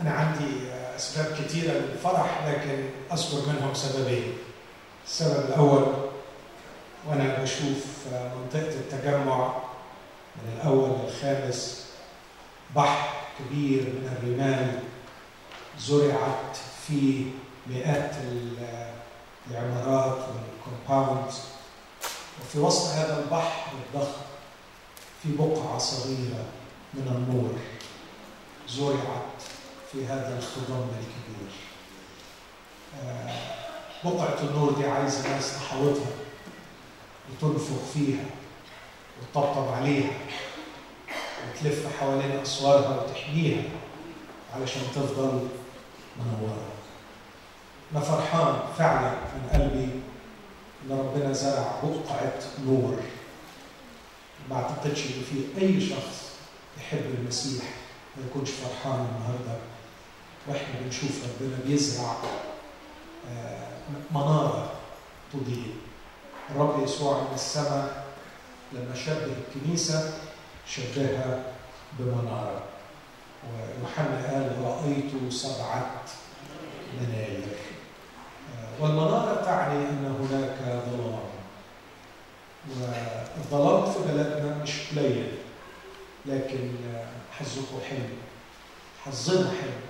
[0.00, 4.32] أنا عندي أسباب كثيرة للفرح لكن أذكر منهم سببين.
[5.06, 5.86] السبب الأول
[7.08, 9.54] وأنا بشوف منطقة التجمع
[10.36, 11.86] من الأول للخامس
[12.76, 13.08] بحر
[13.38, 14.78] كبير من الرمال
[15.78, 16.56] زرعت
[16.86, 17.24] فيه
[17.66, 18.14] مئات
[19.50, 21.40] العمارات والكومباوندز
[22.40, 24.20] وفي وسط هذا البحر الضخم
[25.22, 26.44] في بقعة صغيرة
[26.94, 27.54] من النور
[28.68, 29.40] زرعت
[29.92, 31.50] في هذا الخضم الكبير.
[34.04, 36.10] بقعة النور دي عايزة ناس تحوطها
[37.30, 38.24] وتنفخ فيها
[39.20, 40.10] وتطبطب عليها
[41.48, 43.62] وتلف حوالين أسوارها وتحميها
[44.54, 45.48] علشان تفضل
[46.18, 46.66] منورة.
[47.92, 49.88] أنا فرحان فعلا من قلبي
[50.84, 53.00] إن ربنا زرع بقعة نور.
[54.50, 56.30] ما أعتقدش إن في أي شخص
[56.78, 57.64] يحب المسيح
[58.16, 59.69] ما يكونش فرحان النهارده.
[60.48, 62.16] وإحنا بنشوف ربنا بيزرع
[64.10, 64.72] منارة
[65.32, 65.74] تضيء.
[66.50, 68.04] الرب يسوع من السماء
[68.72, 70.12] لما شبه الكنيسة
[70.66, 71.44] شبهها
[71.98, 72.62] بمنارة.
[73.44, 76.02] ويوحنا قال رأيت سبعة
[77.00, 77.42] مناير.
[78.80, 81.30] والمنارة تعني أن هناك ظلام.
[83.36, 85.32] والظلام في بلدنا مش قليل
[86.26, 86.70] لكن
[87.32, 88.16] حظكم حلو
[89.04, 89.89] حظنا حلو.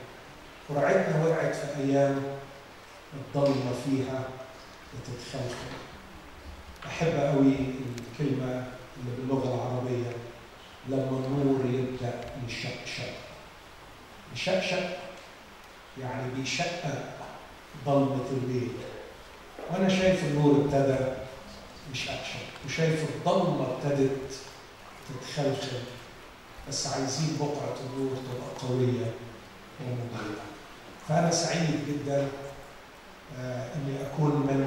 [0.71, 2.23] ورعتنا وقعت في أيام
[3.15, 4.25] الضلمة فيها
[4.95, 5.71] بتتخلخل
[6.87, 10.13] أحب قوي الكلمة اللي باللغة العربية
[10.89, 13.13] لما النور يبدأ يشقشق.
[14.35, 14.99] يشقشق
[16.01, 17.05] يعني بيشقق
[17.87, 18.73] ضلمة الليل
[19.71, 21.05] وأنا شايف النور ابتدى
[21.93, 24.33] يشقشق وشايف الضلمة ابتدت
[25.09, 25.79] تتخلخل
[26.69, 29.13] بس عايزين بقعة النور تبقى قوية
[29.81, 30.51] ومضيئة.
[31.11, 32.27] فأنا سعيد جدا
[33.41, 34.67] آه إني أكون من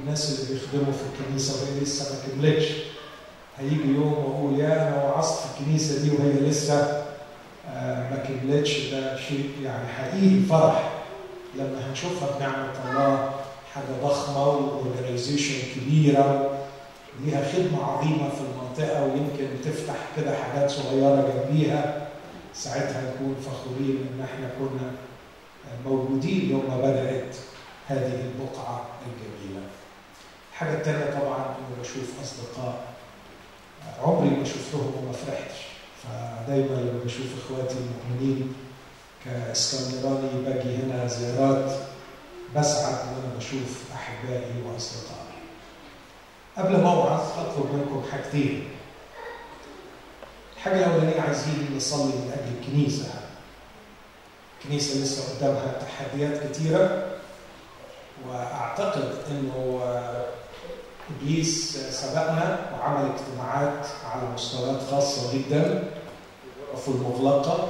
[0.00, 2.66] الناس اللي بيخدموا في الكنيسة وهي لسه ما كملتش.
[3.58, 7.04] هيجي يوم وأقول يا أنا وعظت في الكنيسة دي وهي لسه
[7.68, 10.90] آه ما كملتش ده شيء يعني حقيقي فرح
[11.54, 13.30] لما هنشوفها بنعمة الله
[13.74, 16.50] حاجة ضخمة وأورجنايزيشن كبيرة
[17.24, 22.08] ليها خدمة عظيمة في المنطقة ويمكن تفتح كده حاجات صغيرة جنبيها
[22.54, 24.90] ساعتها نكون فخورين إن إحنا كنا
[25.86, 27.36] موجودين يوم بدأت
[27.86, 29.62] هذه البقعة الجميلة.
[30.52, 32.84] الحاجة التانية طبعا إني بشوف أصدقاء
[34.02, 35.58] عمري ما شفتهم وما فرحتش
[36.02, 38.54] فدايما لما بشوف إخواتي المؤمنين
[39.24, 41.72] كاسكندراني باجي هنا زيارات
[42.56, 45.22] بسعد وأنا بشوف أحبائي وأصدقائي.
[46.58, 48.68] قبل ما اوعظ أطلب منكم حاجتين.
[50.56, 53.21] الحاجة الاولانيه عايزين نصلي من أجل الكنيسة.
[54.64, 57.06] الكنيسة لسه قدامها تحديات كتيرة
[58.28, 59.80] وأعتقد إنه
[61.10, 65.84] إبليس سبقنا وعمل اجتماعات على مستويات خاصة جدا
[66.74, 67.68] وفي المغلقة.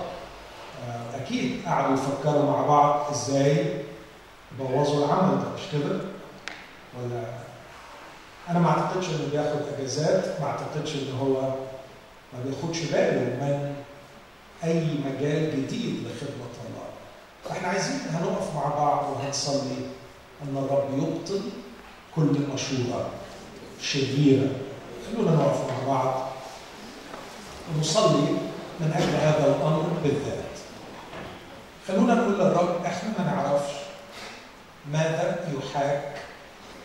[1.14, 3.66] أكيد قعدوا يفكروا مع بعض إزاي
[4.60, 5.98] يبوظوا العمل ده مش كده؟
[6.98, 7.22] ولا؟
[8.48, 11.40] أنا ما أعتقدش إنه بياخد إجازات ما أعتقدش إن هو
[12.32, 13.74] ما بياخدش باله من
[14.64, 16.71] أي مجال جديد لخدمة الله
[17.44, 19.76] فاحنا عايزين هنقف مع بعض وهنصلي
[20.42, 21.40] ان الرب يبطل
[22.16, 23.10] كل مشوره
[23.80, 24.50] شريره
[25.06, 26.28] خلونا نقف مع بعض
[27.76, 28.26] ونصلي
[28.80, 30.42] من أجل هذا الأمر بالذات.
[31.88, 33.72] خلونا نقول للرب إحنا ما نعرفش
[34.92, 36.12] ماذا يحاك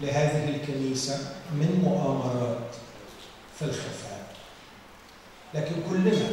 [0.02, 1.18] لهذه الكنيسة
[1.52, 2.76] من مؤامرات
[3.60, 4.28] في الخفاء.
[5.54, 6.28] لكن كلنا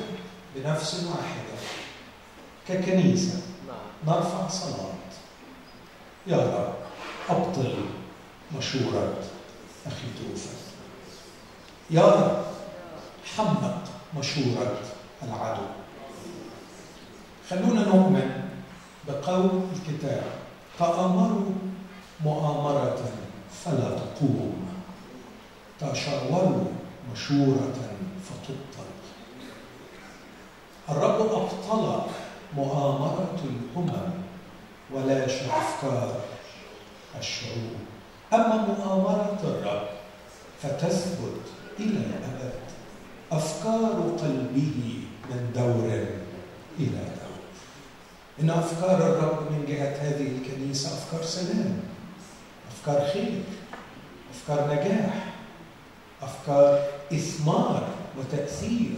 [0.56, 1.54] بنفس واحدة
[2.68, 3.40] ككنيسة
[4.06, 4.94] نرفع صلاة.
[6.26, 6.74] يا رب
[7.30, 7.74] أبطل
[8.58, 9.14] مشورة
[9.86, 10.48] أخي توفى.
[11.90, 12.44] يا رب
[13.36, 13.82] حمق
[14.18, 14.78] مشورة
[15.22, 15.66] العدو.
[17.50, 18.42] خلونا نؤمن
[19.08, 20.24] بقول الكتاب.
[20.78, 21.52] تآمروا
[22.24, 22.98] مؤامرة
[23.64, 24.68] فلا تقوم.
[25.80, 26.64] تشاوروا
[27.12, 27.74] مشورة
[28.24, 28.88] فتبطل
[30.88, 32.02] الرب أبطل
[32.56, 34.10] مؤامرة الأمم
[34.92, 36.20] ولاش أفكار
[37.18, 37.74] الشعوب.
[38.32, 39.88] أما مؤامرة الرب
[40.62, 41.40] فتثبت
[41.80, 42.52] إلى الأبد.
[43.32, 46.06] أفكار قلبه من دور
[46.78, 47.40] إلى دور.
[48.40, 51.80] إن أفكار الرب من جهة هذه الكنيسة أفكار سلام
[52.70, 53.42] أفكار خير
[54.34, 55.24] أفكار نجاح
[56.22, 58.96] أفكار إثمار وتأثير.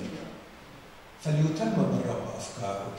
[1.24, 2.92] فليتمم الرب أفكاره.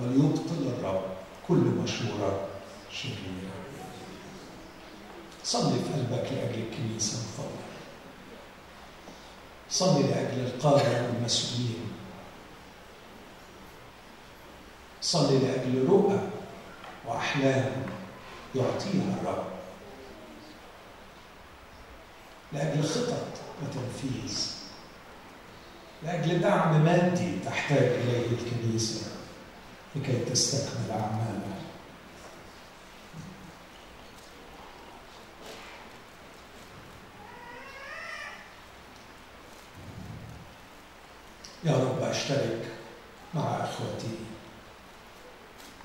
[0.00, 1.02] وليبطل الرب.
[1.48, 2.48] كل مشورة
[2.92, 3.56] شريرة.
[5.44, 7.76] صلي في قلبك لأجل الكنيسة من فضلك
[9.70, 11.92] صلي لأجل القادة والمسؤولين.
[15.02, 16.20] صلي لأجل رؤى
[17.06, 17.72] وأحلام
[18.54, 19.44] يعطيها الرب.
[22.52, 23.26] لأجل خطط
[23.62, 24.56] وتنفيذ.
[26.02, 29.06] لأجل دعم مادي تحتاج إليه الكنيسة.
[29.96, 31.56] لكي تستكمل أعمالها
[41.64, 42.70] يا رب أشترك
[43.34, 44.16] مع أخوتي.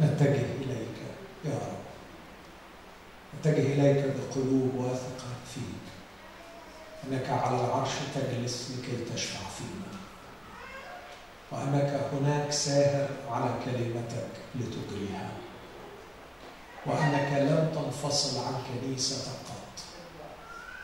[0.01, 0.97] نتجه إليك
[1.45, 1.81] يا رب.
[3.39, 5.91] نتجه إليك بقلوب واثقة فيك.
[7.07, 10.00] أنك على العرش تجلس لكي تشفع فينا.
[11.51, 15.29] وأنك هناك ساهر على كلمتك لتجريها
[16.85, 19.83] وأنك لم تنفصل عن كنيستك قط.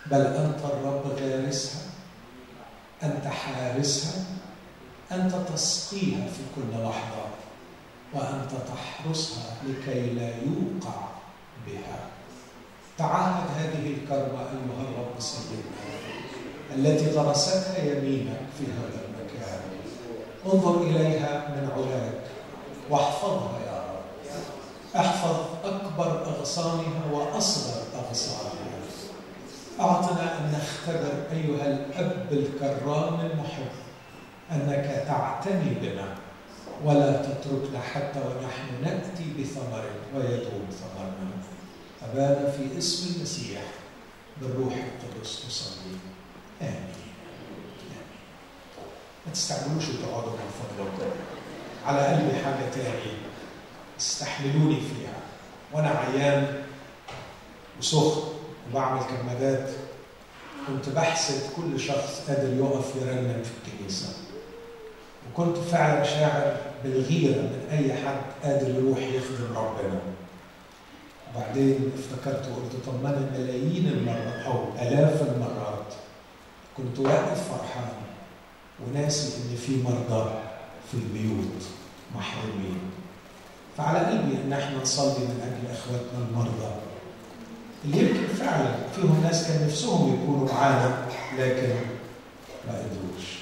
[0.05, 1.81] بل أنت الرب غارسها
[3.03, 4.23] أنت حارسها
[5.11, 7.25] أنت تسقيها في كل لحظة
[8.13, 11.07] وأنت تحرسها لكي لا يوقع
[11.67, 11.99] بها.
[12.97, 15.87] تعهد هذه الكرمة أيها الرب سيدنا
[16.75, 19.06] التي غرستها يمينك في هذا
[20.45, 22.21] انظر إليها من علاك.
[22.89, 24.35] واحفظها يا رب.
[24.95, 28.67] احفظ أكبر أغصانها وأصغر أغصانها.
[29.79, 33.71] أعطنا أن نختبر أيها الأب الكرام المحب
[34.51, 36.15] أنك تعتني بنا
[36.85, 39.85] ولا تتركنا حتى ونحن نأتي بثمر
[40.15, 41.31] ويدوم ثمرنا.
[42.03, 43.61] أبانا في اسم المسيح
[44.41, 45.97] بالروح القدس نصلي.
[46.61, 47.06] آمين.
[49.27, 51.12] ما تستعملوش وتقعدوا من فضلكم
[51.85, 53.13] على قلبي حاجة تاني
[54.00, 55.18] استحملوني فيها.
[55.74, 56.63] وأنا عيان
[57.79, 58.21] وسخن
[58.71, 59.69] وبعمل كمادات.
[60.68, 64.07] كنت بحسد كل شخص قادر يقف يرنم في الكنيسة.
[65.30, 70.00] وكنت فعلا شاعر بالغيرة من أي حد قادر يروح يخدم ربنا.
[71.35, 75.94] وبعدين افتكرت وقلت طب ما أنا ملايين المرات أو آلاف المرات
[76.77, 78.06] كنت واقف فرحان.
[78.85, 80.31] وناسي إن في مرضى
[80.91, 81.63] في البيوت
[82.15, 82.79] محرومين.
[83.77, 86.71] فعلى قلبي أن إحنا نصلي من أجل اخواتنا المرضى.
[87.85, 91.06] اللي يمكن فعلا فيهم ناس كان نفسهم يكونوا معانا
[91.38, 91.75] لكن
[92.68, 93.38] ما قدروش.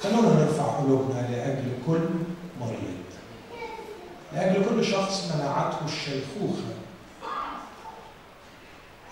[0.00, 2.08] خلونا نرفع قلوبنا لأجل كل
[2.60, 3.00] مريض.
[4.32, 6.74] لأجل كل شخص منعته الشيخوخة.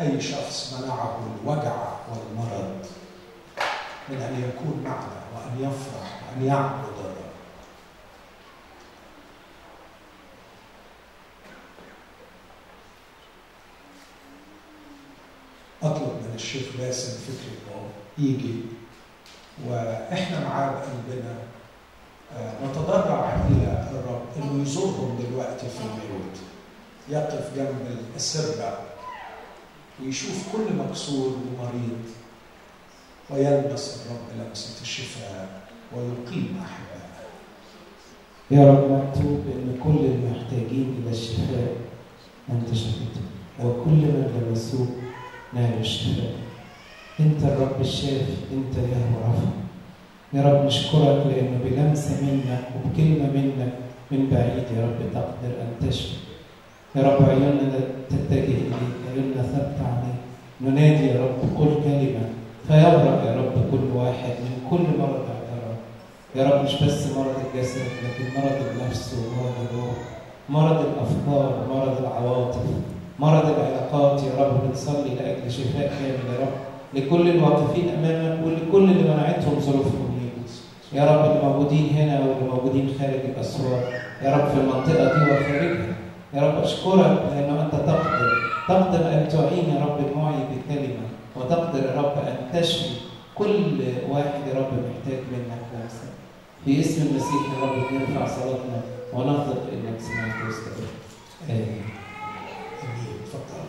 [0.01, 1.77] أي شخص منعه الوجع
[2.09, 2.87] والمرض.
[4.09, 5.18] من أن يكون معنا.
[5.35, 7.15] وأن يفرح وأن يعبد الرب.
[15.83, 17.89] أطلب من الشيخ باسم فكري إنه
[18.19, 18.55] يجي
[19.67, 21.39] وإحنا معاه بقلبنا
[22.65, 26.37] نتضرع إلى الرب إنه يزورهم دلوقتي في البيوت
[27.09, 28.81] يقف جنب الأسرة
[30.03, 32.05] ويشوف كل مكسور ومريض.
[33.31, 35.49] ويلبس الرب لمسة الشفاء
[35.97, 36.99] ويقيم أحبائه
[38.51, 41.77] يا رب مكتوب إن كل المحتاجين إلى الشفاء
[42.51, 43.29] أنت شفيتهم
[43.65, 44.89] وكل من لمسوك
[45.55, 46.33] نال الشفاء
[47.21, 49.51] أنت الرب الشافي أنت يهوى رفع.
[50.33, 53.73] يا رب نشكرك لأنه بلمسه منك وبكلمة منك
[54.11, 56.17] من بعيد يا رب تقدر أن تشفي
[56.97, 57.81] يا رب عيوننا
[58.11, 58.73] تتجه إليك
[59.13, 60.19] عيوننا ثابتة عليك.
[60.61, 62.29] ننادي يا رب قل كلمة
[62.69, 65.79] فيبرأ يا رب كل واحد من كل مرض اعتراف
[66.37, 69.97] يا رب مش بس مرض الجسد لكن مرض النفس ومرض الروح.
[70.49, 72.61] مرض الأفكار مرض العواطف
[73.19, 74.23] مرض العلاقات.
[74.23, 76.55] يا رب بنصلي لأجل شفاء كامل يا رب
[76.95, 80.09] لكل الواقفين أمامك ولكل اللي منعتهم ظروفهم
[80.93, 83.83] يا رب اللي موجودين هنا واللي موجودين خارج الاسوار
[84.23, 85.87] يا رب في المنطقة دي وخارجها.
[86.35, 88.33] يا رب أشكرك لأنه أنت تقدر
[88.69, 91.08] تقدر أن تعين يا رب المعي بكلمه
[91.39, 92.91] وتقدر يا رب أن تشفي
[93.35, 96.09] كل واحد يا رب محتاج منك لمسه
[96.65, 98.81] في اسم المسيح يا رب نرفع صلاتنا
[99.13, 100.99] ونثق إنك سمعت واستجبت
[101.51, 101.85] آمين.
[103.27, 103.65] تفضل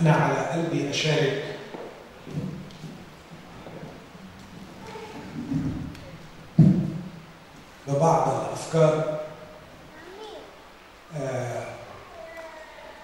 [0.00, 1.44] أنا على قلبي أشارك
[7.88, 9.20] ببعض الأفكار
[11.16, 11.64] آه،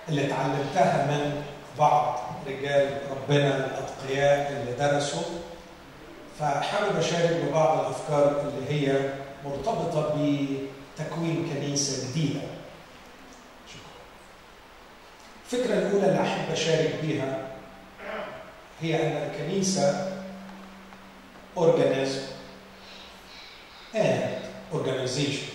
[0.09, 1.43] اللي اتعلمتها من
[1.79, 5.23] بعض رجال ربنا الأتقياء اللي درسوا.
[6.41, 9.11] فحابب أشارك ببعض الأفكار اللي هي
[9.45, 12.41] مرتبطة بتكوين كنيسة جديدة.
[13.69, 14.01] شكرا.
[15.47, 17.39] الفكرة الأولى اللي أحب أشارك بيها
[18.81, 20.13] هي أن الكنيسة
[21.57, 22.23] organism
[23.95, 24.40] and
[24.73, 25.51] organization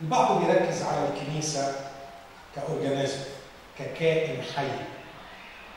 [0.00, 1.74] البعض بيركز على الكنيسة
[2.56, 3.18] كأورجانيزم
[3.78, 4.68] ككائن حي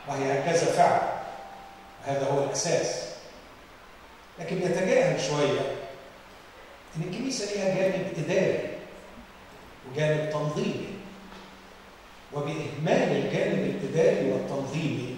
[0.08, 1.20] وهي هكذا فعلا
[2.06, 3.10] وهذا هو الأساس.
[4.38, 5.60] لكن يتجاهل شوية
[6.96, 8.78] إن الكنيسة ليها جانب إداري
[9.90, 10.88] وجانب تنظيمي
[12.32, 15.16] وبإهمال الجانب الإداري والتنظيمي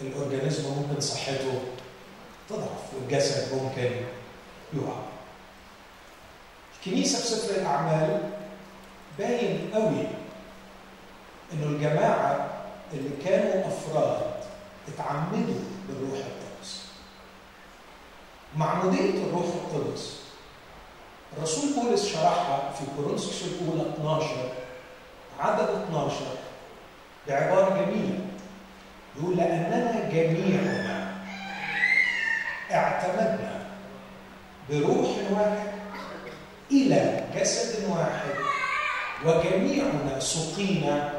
[0.00, 1.62] الأورجانيزم ممكن صحته
[2.48, 3.90] تضعف والجسد ممكن
[4.72, 5.09] يقع.
[6.86, 8.20] الكنيسة في سفر الأعمال
[9.18, 10.06] باين قوي
[11.52, 12.48] إنه الجماعة
[12.92, 14.22] اللي كانوا أفراد
[14.88, 16.84] اتعمدوا بالروح القدس.
[18.56, 20.20] معمودية الروح القدس
[21.38, 24.52] الرسول بولس شرحها في كورنثوس الأولى 12
[25.40, 26.14] عدد 12
[27.28, 28.18] بعبارة جميلة.
[29.18, 31.10] يقول لأننا جميعنا
[32.72, 33.60] اعتمدنا
[34.70, 35.69] بروح واحد
[36.72, 38.34] إلى جسد واحد
[39.24, 41.12] وجميعنا سقينا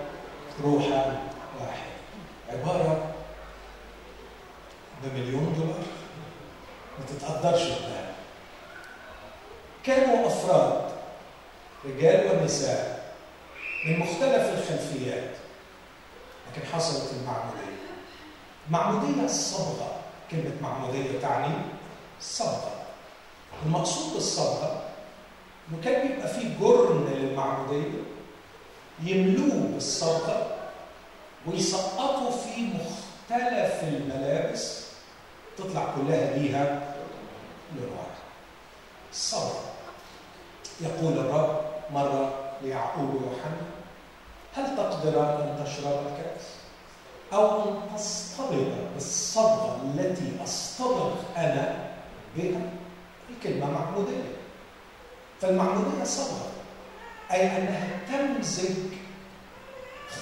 [0.63, 1.21] روحا
[1.59, 1.91] واحد.
[2.49, 3.13] عبارة
[5.03, 5.85] بمليون دولار.
[6.99, 8.11] ما تتقدرش قدام
[9.83, 10.91] كانوا أفراد
[11.85, 13.13] رجال ونساء
[13.85, 15.31] من مختلف الخلفيات.
[16.51, 17.81] لكن حصلت المعمودية.
[18.69, 19.99] معمودية الصبغة
[20.31, 21.53] كلمة معمودية تعني
[22.21, 22.71] صبغة.
[23.65, 24.83] المقصود بالصبغة
[25.69, 27.91] انه كان بيبقى فيه جرن للمعموديه
[29.03, 30.55] يملوه بالصبغه
[31.47, 34.81] ويسقطوا في مختلف الملابس
[35.57, 36.93] تطلع كلها ليها
[37.75, 37.97] لون
[39.11, 39.61] الصبغه
[40.81, 41.61] يقول الرب
[41.93, 43.57] مرة ليعقوب ويوحنا
[44.53, 46.45] هل تقدران أن تشرب الكأس؟
[47.33, 48.63] أو أن تصطبغ
[48.93, 51.89] بالصبغة التي اصطبغ أنا
[52.37, 52.61] بها؟
[53.29, 54.23] الكلمة معموديه
[55.41, 56.51] فالمعمودية صبغة
[57.31, 58.75] أي أنها تمزج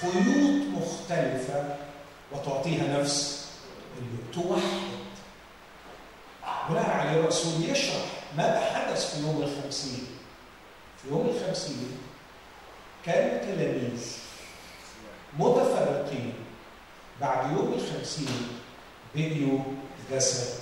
[0.00, 1.76] خيوط مختلفة
[2.32, 3.48] وتعطيها نفس
[4.32, 4.90] توحد.
[6.70, 8.04] بناء عليه الرسول يشرح
[8.36, 10.06] ماذا حدث في يوم الخمسين.
[11.02, 11.98] في يوم الخمسين
[13.06, 14.16] كان التلاميذ
[15.38, 16.34] متفرقين
[17.20, 18.48] بعد يوم الخمسين
[19.14, 19.58] بقيوا
[20.12, 20.54] جسد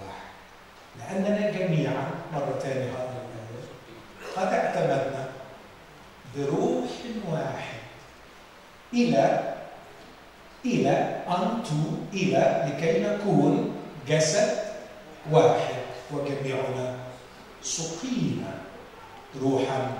[0.00, 0.32] واحد.
[0.98, 2.92] لأننا جميعا مرة ثانية
[4.36, 5.28] قد اعتمدنا
[6.36, 6.90] بروح
[7.30, 7.80] واحد.
[8.94, 9.54] إلى
[10.64, 13.76] إلى أنتو إلى لكي نكون
[14.08, 14.58] جسد
[15.30, 15.82] واحد.
[16.12, 16.96] وجميعنا
[17.62, 18.54] سقينا
[19.40, 19.92] روحا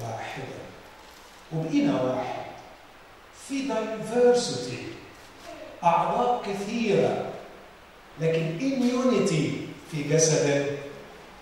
[0.00, 0.60] واحدا.
[1.52, 2.44] وبقينا واحد.
[3.48, 4.82] في دايفرسيتي
[5.84, 7.26] أعضاء كثيرة.
[8.20, 9.50] لكن in unity
[9.90, 10.76] في جسد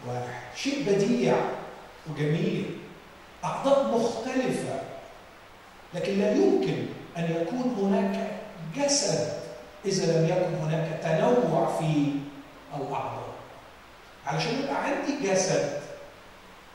[0.07, 0.57] واحد.
[0.57, 1.58] شيء بديع.
[2.11, 2.79] وجميل.
[3.45, 4.81] أعضاء مختلفة.
[5.95, 6.87] لكن لا يمكن
[7.17, 8.31] أن يكون هناك
[8.77, 9.33] جسد
[9.85, 12.13] إذا لم يكن هناك تنوع في
[12.77, 13.29] الأعضاء.
[14.27, 15.81] علشان يبقى عندي جسد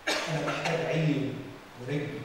[0.07, 1.33] أنا محتاج عين
[1.81, 2.19] ورجل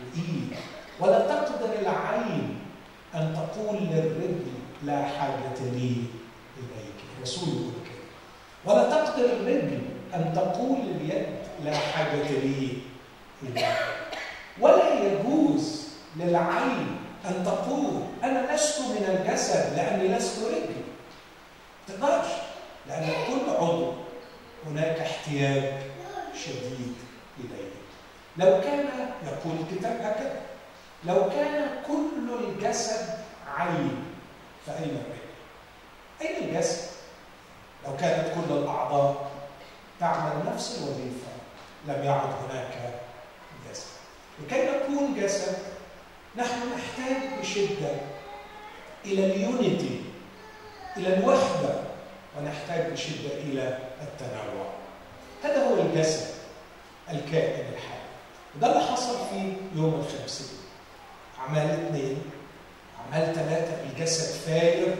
[0.00, 0.56] وإيد.
[1.00, 2.58] ولا تقدر العين
[3.14, 4.44] أن تقول للرجل
[4.82, 5.96] لا حاجة لي
[6.56, 6.98] إليك.
[7.18, 8.04] الرسول يقول كده.
[8.64, 9.80] ولا تقدر الرجل
[10.14, 11.26] أن تقول لليد
[11.64, 12.68] لا حاجة لي
[14.60, 20.74] ولا يجوز للعين أن تقول أنا لست من الجسد لأني لست رجل
[21.88, 22.26] تقدرش
[22.88, 23.92] لأن كل عضو
[24.66, 25.72] هناك احتياج
[26.44, 26.94] شديد
[27.40, 27.70] إليه
[28.36, 28.84] لو كان
[29.26, 30.40] يقول الكتاب هكذا
[31.04, 33.06] لو كان كل الجسد
[33.56, 34.04] عين
[34.66, 35.24] فأين الرجل؟
[36.22, 36.88] أين الجسد؟
[37.86, 39.30] لو كانت كل الأعضاء
[40.00, 41.33] تعمل نفس الوظيفة
[41.88, 42.94] لم يعد هناك
[43.70, 43.86] جسد.
[44.42, 45.56] لكي نكون جسد
[46.36, 47.90] نحن نحتاج بشدة
[49.04, 50.00] إلى اليونيتي
[50.96, 51.74] إلى الوحدة
[52.38, 54.66] ونحتاج بشدة إلى التنوع.
[55.44, 56.26] هذا هو الجسد
[57.10, 57.98] الكائن الحي.
[58.56, 60.48] وده اللي حصل في يوم الخمسين
[61.38, 62.22] أعمال اثنين
[63.00, 64.96] أعمال ثلاثة الجسد فاير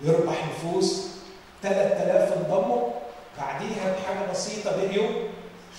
[0.00, 1.08] يربح نفوس
[1.62, 2.90] 3000 انضموا
[3.38, 5.28] بعديها بحاجة بسيطة بقيوا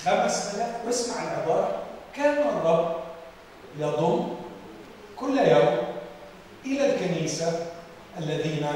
[0.05, 1.83] 5000 واسمع العبارة
[2.15, 2.95] كان الرب
[3.79, 4.35] يضم
[5.19, 5.77] كل يوم
[6.65, 7.65] إلى الكنيسة
[8.17, 8.67] الذين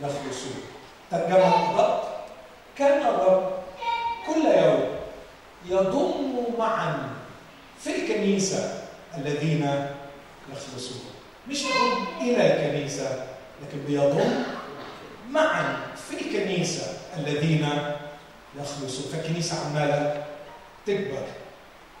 [0.00, 0.62] يخلصون.
[1.10, 2.26] ترجمة أدق
[2.78, 3.52] كان الرب
[4.26, 4.84] كل يوم
[5.66, 7.08] يضم معا
[7.80, 8.82] في الكنيسة
[9.18, 9.86] الذين
[10.52, 11.00] يخلصون.
[11.48, 13.26] مش يضم إلى الكنيسة
[13.62, 14.42] لكن بيضم
[15.30, 15.76] معا
[16.08, 16.86] في الكنيسة
[17.16, 17.68] الذين
[18.60, 19.12] يخلصون.
[19.12, 20.24] فالكنيسة عمالة
[20.86, 21.26] تكبر.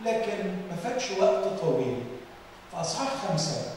[0.04, 2.04] لكن ما فاتش وقت طويل.
[2.70, 3.72] في أصحاح خمسة.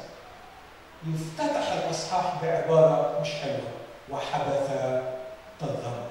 [1.07, 3.71] يفتتح الأصحاح بعبارة مش حلوة.
[4.09, 4.69] وحدث
[5.59, 6.01] تذمر.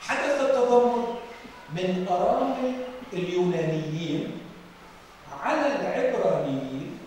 [0.00, 1.04] حدث التذمر
[1.72, 2.72] من أرامل
[3.12, 4.38] اليونانيين
[5.42, 6.98] على العبرانيين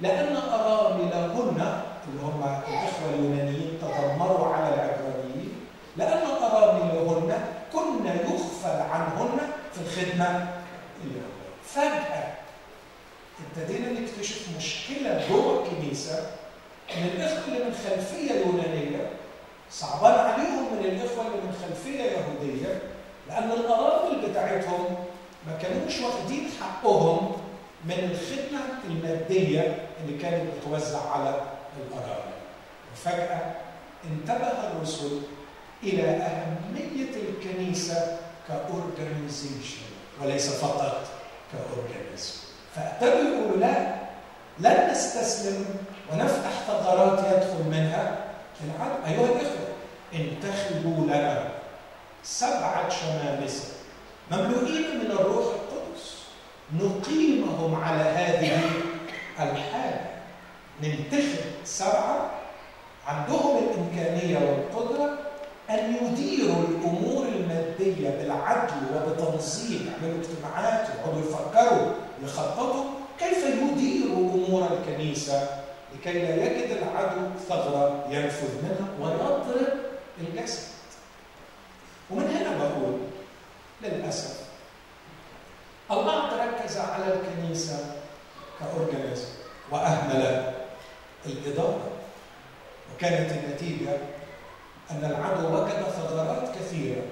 [0.00, 5.52] لأن أراملهن اللي هم الإخوة اليونانيين تذمروا على العبرانيين
[5.96, 9.27] لأن أراملهن كنا يغفل عنهن
[9.84, 10.00] في
[11.04, 11.28] اليومية
[11.64, 12.34] فجأة
[13.46, 16.18] ابتدينا نكتشف مشكلة جوه الكنيسة
[16.96, 19.10] إن الإخوة اللي من خلفية يونانيه
[19.70, 22.82] صعبان عليهم من الإخوة اللي من خلفية يهودية
[23.28, 24.96] لأن الارامل بتاعتهم
[25.46, 27.32] ما كانوش واخدين حقهم
[27.84, 31.42] من الخدمة المادية اللي كانت بتوزع على
[31.88, 32.32] الارامل
[32.92, 33.52] وفجأة
[34.10, 35.20] انتبه الرسل
[35.82, 39.82] إلى أهمية الكنيسة ك organization
[40.22, 41.06] وليس فقط
[41.52, 42.34] ك organism
[42.74, 43.98] فابتدوا يقولوا لا
[44.58, 45.64] لن نستسلم
[46.12, 48.18] ونفتح ثغرات يدخل منها.
[48.64, 49.68] العدو أيها الإخوة
[50.14, 51.50] انتخبوا لنا
[52.22, 53.64] سبعة شمامسة
[54.30, 56.16] مملوئين من الروح القدس.
[56.72, 58.60] نقيمهم على هذه
[59.40, 60.06] الحالة.
[60.82, 62.30] ننتخب سبعة
[63.06, 65.18] عندهم الإمكانية والقدرة
[65.70, 71.92] أن يديروا الأمور المادية بالعدل وبتنظيم يعملوا اجتماعات يقعدوا يفكروا
[72.24, 72.84] يخططوا
[73.18, 75.48] كيف يديروا أمور الكنيسة
[75.94, 79.68] لكي لا يجد العدو ثغرة ينفذ منها ويضرب
[80.20, 80.68] الجسد.
[82.10, 82.98] ومن هنا بقول
[83.82, 84.40] للأسف
[85.90, 87.94] البعض ركز على الكنيسة
[88.60, 89.28] ك organism
[89.70, 90.52] وأهمل
[91.26, 91.90] الإدارة
[92.94, 93.96] وكانت النتيجة
[94.90, 97.02] أن العدو وجد ثغرات كثيرة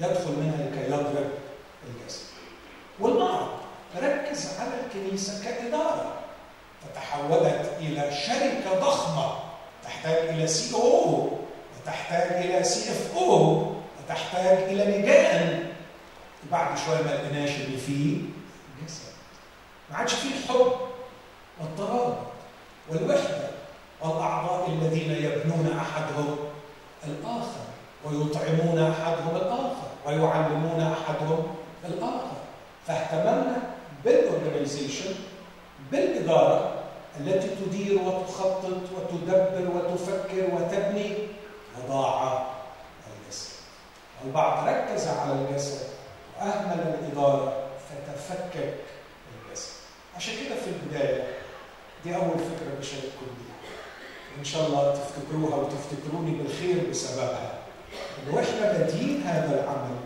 [0.00, 1.30] يدخل منها لكي يضرب
[1.86, 2.24] الجسد.
[3.00, 3.48] والبعض
[3.96, 6.14] ركز على الكنيسة كإدارة.
[6.82, 9.32] فتحولت إلى شركة ضخمة.
[9.84, 11.28] تحتاج إلى CEO
[11.82, 13.72] وتحتاج إلى CFO
[14.04, 15.66] وتحتاج إلى لجان
[16.48, 18.16] وبعد شوية ما لقيناش اللي فيه
[18.84, 19.12] جسد
[19.90, 20.72] ما عادش فيه الحب
[21.60, 22.16] والترابط.
[22.88, 23.50] والوحدة
[24.02, 26.36] والأعضاء الذين يبنون أحدهم
[27.04, 27.64] الآخر
[28.04, 32.36] ويطعمون أحدهم الآخر ويعلمون أحدهم الآخر.
[32.86, 33.62] فاهتممنا
[34.04, 35.14] بالأورجنايزيشن
[35.92, 36.74] بالإدارة
[37.20, 38.64] التي تدير وتخطط
[38.96, 41.16] وتدبر وتفكر وتبني
[41.78, 42.46] وضاع
[43.06, 43.50] الجسد.
[44.24, 45.86] البعض ركز على الجسد
[46.38, 47.52] وأهمل الإدارة
[47.88, 48.74] فتفكك
[49.34, 49.72] الجسد.
[50.16, 51.24] عشان كده في البداية
[52.04, 53.49] دي أول فكرة بشارككم بيها
[54.38, 57.58] إن شاء الله تفتكروها وتفتكروني بالخير بسببها.
[58.28, 59.96] إن وإحنا بادئين هذا العمل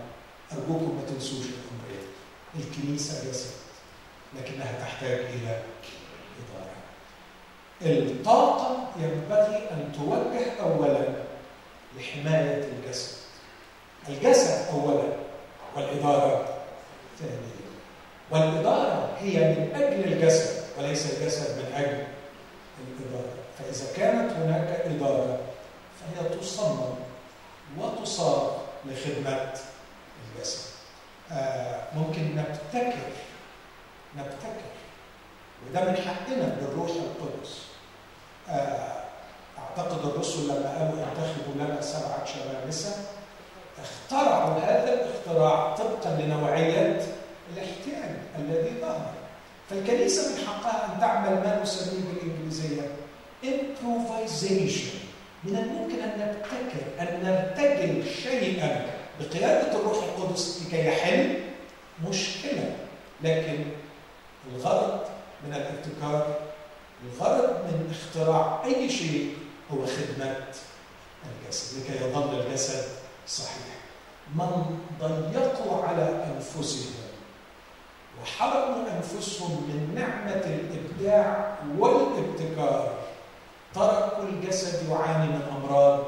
[0.52, 2.06] أرجوكم ما تنسوش الأمرين.
[2.58, 3.50] الكنيسة جسد
[4.38, 5.62] لكنها تحتاج إلى
[6.40, 6.74] إدارة.
[7.82, 11.08] الطاقة ينبغي أن توجه أولا
[11.98, 13.16] لحماية الجسد.
[14.08, 15.02] الجسد أولا
[15.76, 16.54] والإدارة
[17.18, 17.54] ثانيا.
[18.30, 22.04] والإدارة هي من أجل الجسد وليس الجسد من أجل
[22.80, 23.33] الإدارة.
[23.64, 25.38] فإذا كانت هناك إدارة
[26.00, 26.94] فهي تصمم
[27.78, 28.50] وتصاغ
[28.86, 29.52] لخدمة
[30.36, 30.60] الجسد
[31.32, 33.10] آه ممكن نبتكر
[34.16, 34.74] نبتكر
[35.70, 37.58] وده من حقنا بالروح القدس.
[39.58, 42.96] أعتقد الرسل لما قالوا انتخبوا لنا سبعة شمامسة
[43.82, 47.06] اخترعوا هذا الاختراع طبقا لنوعية
[47.52, 49.10] الاحتياج الذي ظهر.
[49.70, 52.82] فالكنيسة من حقها أن تعمل ما نسميه بالإنجليزية
[53.44, 54.94] improvisation.
[55.44, 58.86] من الممكن أن نبتكر أن نرتجل شيئا
[59.20, 61.40] بقياده الروح القدس لكي يحل
[62.08, 62.76] مشكلة.
[63.22, 63.64] لكن
[64.54, 65.00] الغرض
[65.46, 66.34] من الابتكار
[67.04, 69.36] الغرض من اختراع أي شيء
[69.72, 70.36] هو خدمة
[71.24, 71.78] الجسد.
[71.78, 72.84] لكي يظل الجسد
[73.28, 73.74] صحيح.
[74.34, 76.94] من ضيقوا على أنفسهم
[78.22, 83.03] وحرموا أنفسهم من نعمة الإبداع والابتكار
[83.74, 86.04] تركوا الجسد يعاني من أمراض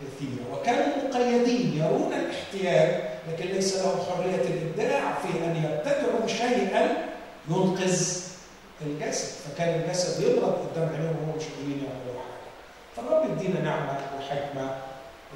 [0.00, 0.44] كثيرة.
[0.52, 6.96] وكانوا مقيدين يرون الاحتياج لكن ليس لهم حرية الإبداع في أن يبتدعوا شيئا
[7.50, 8.18] ينقذ
[8.82, 9.28] الجسد.
[9.28, 12.48] فكان الجسد يضرب قدام عينيهم وهم مش قادرين يعملوا حاجة.
[12.96, 14.70] فالرب يدينا نعمة وحكمة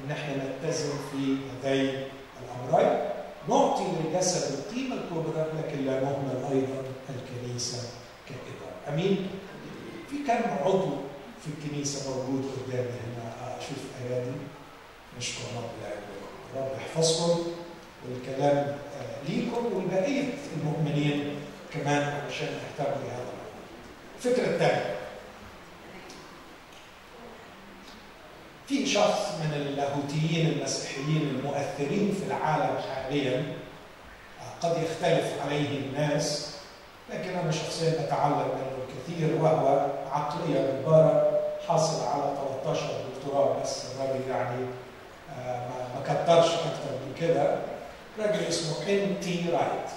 [0.05, 1.35] إن إحنا نلتزم في
[1.67, 2.03] هذين
[2.43, 2.99] الامرين
[3.49, 7.77] نعطي للجسد القيمة الكبرى لكن لا نهمل أيضا الكنيسة
[8.29, 9.27] كإدارة آمين.
[10.09, 10.89] في كم عضو
[11.43, 13.57] في الكنيسة موجود قدامي هنا.
[13.57, 14.31] أشوف أيادي.
[15.17, 16.23] نشكر رب العالمين.
[16.57, 17.43] رب يحفظكم
[18.09, 20.23] والكلام آه، ليكم ولبقية
[20.57, 21.35] المؤمنين
[21.73, 23.53] كمان علشان نهتم بهذا الأمر.
[24.17, 24.95] الفكرة الثانية
[28.67, 33.53] في شخص من اللاهوتيين المسيحيين المؤثرين في العالم حاليا
[34.41, 36.53] آه، قد يختلف عليه الناس
[37.09, 41.32] لكن أنا شخصيا بتعلم منه الكثير وهو عقليه جباره
[41.67, 42.23] حاصل على
[42.63, 42.81] 13
[43.15, 44.65] دكتوراه بس الراجل يعني
[45.39, 47.57] آه، ما كترش أكتر من كده.
[48.19, 49.19] راجل اسمه N.
[49.21, 49.45] T.
[49.49, 49.89] Wright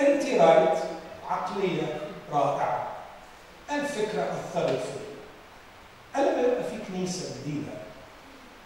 [0.00, 0.20] N.
[0.20, 0.36] T.
[0.40, 0.78] Wright
[1.30, 1.96] عقلية
[2.32, 2.86] رائعة.
[3.70, 5.08] الفكرة اثرت فيه
[6.14, 7.72] قال لما يبقى في كنيسة جديدة.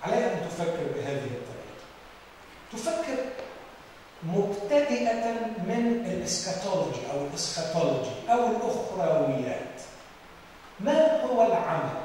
[0.02, 1.82] عليها أن تفكر بهذه الطريقة.
[2.72, 3.16] تفكر
[4.22, 5.24] مبتدئة
[5.66, 9.71] من الإسكاتولوجي أو الإسخاتولوجي أو الأخرويات.
[10.84, 12.00] ما هو العمل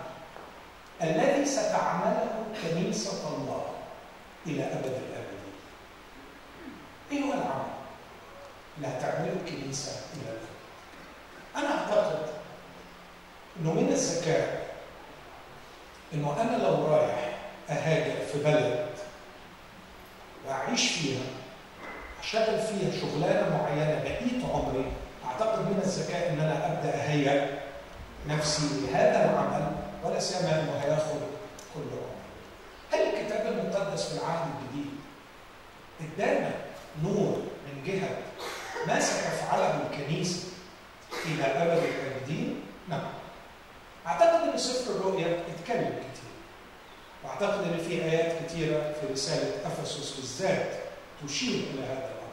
[1.02, 2.28] الذي ستعمله
[2.64, 3.66] كنيسة الله
[4.48, 5.54] إلى أبد الأبدين؟
[7.12, 7.68] إيه هو العمل؟
[8.78, 10.48] اللي هتعمله الكنيسه إلى الابد
[11.56, 12.20] أنا أعتقد
[13.60, 14.68] إنه من الذكاء
[16.14, 17.38] إنه أنا لو رايح
[17.70, 18.88] أهاجر في بلد
[20.48, 21.22] وأعيش فيها
[22.24, 24.92] أشتغل فيها شغلانة معينة بقيت عمري
[25.26, 27.67] أعتقد من الذكاء إن أنا أبدأ اهيئ
[28.28, 29.72] نفسي لهذا العمل
[30.04, 31.20] ولا سيما أنه هياخد
[31.74, 32.18] كل عمري.
[32.92, 34.92] هل الكتاب المقدس في العهد الجديد
[36.02, 36.52] ادانا
[37.04, 38.10] نور من جهة
[38.88, 40.44] ما ستفعله الكنيسة
[41.26, 43.02] إلى أبد الأبدين؟ نعم.
[44.08, 46.32] أعتقد إن سفر الرؤيا اتكلم كتير.
[47.24, 50.72] وأعتقد إن في آيات كثيره في رسالة أفسس بالذات
[51.28, 52.28] تشير إلى هذا الأمر.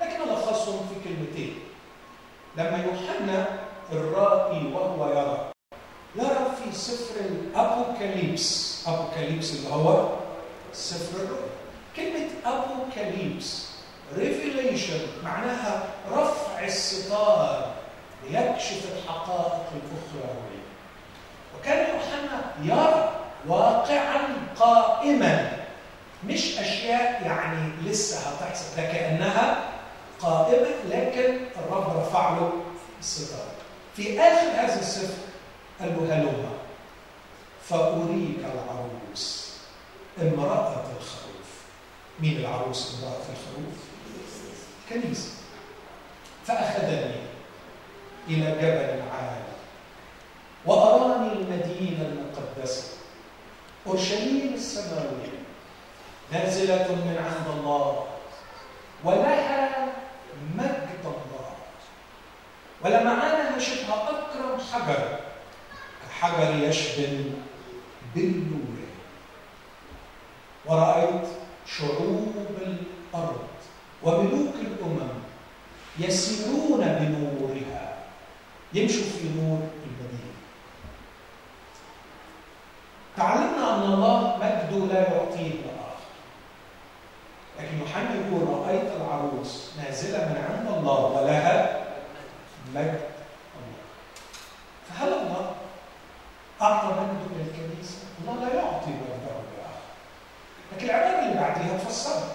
[0.00, 1.58] لكن الخصهم في كلمتين.
[2.56, 3.58] لما يوحنا
[3.92, 5.50] الرائي وهو يرى.
[6.16, 8.78] يرى في سفر الأبوكاليبس.
[8.88, 10.08] أبوكاليبس اللي هو
[10.72, 11.48] سفر الرؤيا
[11.96, 13.68] كلمة أبوكاليبس
[14.16, 17.70] Revelation معناها رفع الستار
[18.30, 20.62] ليكشف الحقائق الاخرويه
[21.58, 23.12] وكان يوحنا يرى
[23.46, 24.20] واقعا
[24.58, 25.52] قائما.
[26.26, 29.56] مش أشياء يعني لسه هتحصل ده كأنها
[30.20, 32.52] قائمة لكن الرب رفع له
[33.00, 33.57] الستار.
[33.98, 35.14] في آخر هذا السفر
[35.80, 36.48] قال له هلم
[37.68, 39.54] فأريك العروس
[40.20, 41.50] امرأة الخروف.
[42.20, 43.78] مين العروس؟ امرأة الخروف؟
[44.88, 45.30] كنيسة.
[46.46, 47.14] فأخذني
[48.28, 49.42] إلى جبل عالي
[50.66, 52.84] وأراني المدينة المقدسة.
[53.86, 55.38] أورشليم السماوية.
[56.32, 58.06] نازله من عند الله
[59.04, 59.86] ولها
[60.56, 60.87] مجد
[62.84, 65.18] ولمعانها شبه اكرم حجر
[66.08, 67.30] كحجر يشبل
[68.14, 68.78] بالنور.
[70.66, 71.26] ورأيت
[71.66, 73.48] شعوب الأرض
[74.02, 75.08] وملوك الأمم
[75.98, 77.94] يسيرون بنورها.
[78.74, 80.38] يمشوا في نور المدينة.
[83.16, 85.98] تعلمنا أن الله مجده لا يعطيه لاخر
[87.58, 91.87] لكن يوحنا يقول رأيت العروس نازلة من عند الله ولها
[92.74, 93.00] مجد
[93.58, 93.78] الله.
[94.88, 95.52] فهل الله
[96.62, 99.80] أعطى مجده للكنيسه؟ الله لا يعطي مجده لاخر
[100.72, 102.32] لكن العباره اللي بعديها تفسرها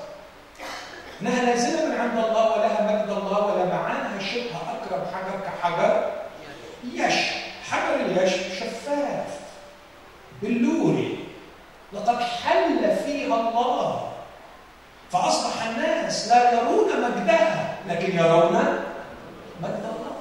[1.22, 6.12] إنها نازله من عند الله ولها مجد الله ولمعانها شبه أكرم حجر كحجر
[6.93, 7.13] يش.
[7.72, 9.39] حجر اليش شفاف.
[10.41, 11.28] بلوري
[11.93, 14.12] لقد حل فيها الله.
[15.12, 18.54] فأصبح الناس لا يرون مجدها لكن يرون
[19.62, 20.12] مجد الله.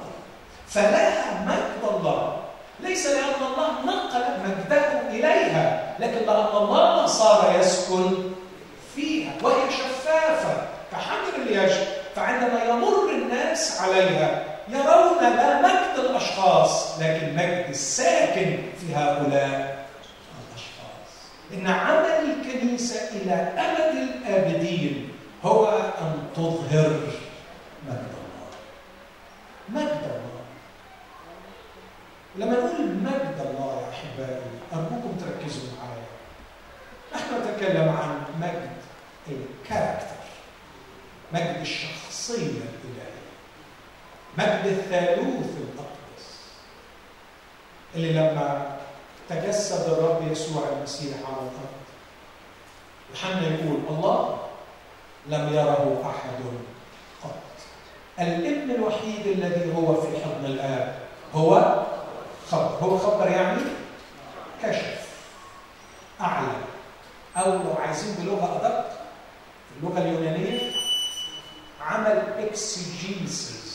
[0.73, 2.37] فلها مجد الله
[2.79, 8.31] ليس لأن الله نقل مجده إليها لكن لأن الله صار يسكن
[8.95, 10.67] فيها وهي شفافة.
[10.91, 11.73] كحجر اليش
[12.15, 19.85] فعندما يمر الناس عليها يرون لا مجد الأشخاص لكن مجد الساكن في هؤلاء
[20.39, 21.09] الأشخاص.
[21.53, 25.09] إن عمل الكنيسة إلى أبد الآبدين
[25.43, 25.67] هو
[26.01, 26.89] أن تظهر
[27.87, 28.49] مجد الله.
[29.69, 30.32] مجد الله.
[32.35, 34.41] لما نقول مجد الله يا أحبائي
[34.73, 36.03] أرجوكم تركزوا معايا.
[37.15, 38.71] نحن نتكلم عن مجد
[39.27, 40.23] الكاركتر
[41.33, 43.23] مجد الشخصية الإلهية
[44.37, 46.39] مجد الثالوث الأقدس
[47.95, 48.77] اللي لما
[49.29, 51.83] تجسد الرب يسوع المسيح على الأرض
[53.09, 54.39] يوحنا يقول الله
[55.27, 56.43] لم يره أحد
[57.23, 57.35] قط.
[58.19, 60.99] الابن الوحيد الذي هو في حضن الآب
[61.35, 61.83] هو
[62.53, 62.77] خبر.
[62.81, 63.61] هو خبر يعني
[64.63, 65.07] كشف
[66.21, 66.47] اعلى
[67.37, 68.89] أو لو عايزين بلغة أدق
[69.77, 70.71] اللغة اليونانية
[71.81, 73.73] عمل اكسجيسيس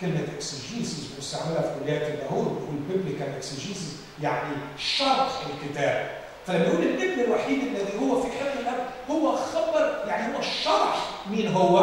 [0.00, 6.10] كلمة exegesis بنستعملها في كليات اللاهوت biblical exegesis يعني شرح الكتاب.
[6.46, 11.52] فلما يقول الابن الوحيد الذي هو في حضن الأب هو خبر يعني هو شرح مين
[11.52, 11.78] هو؟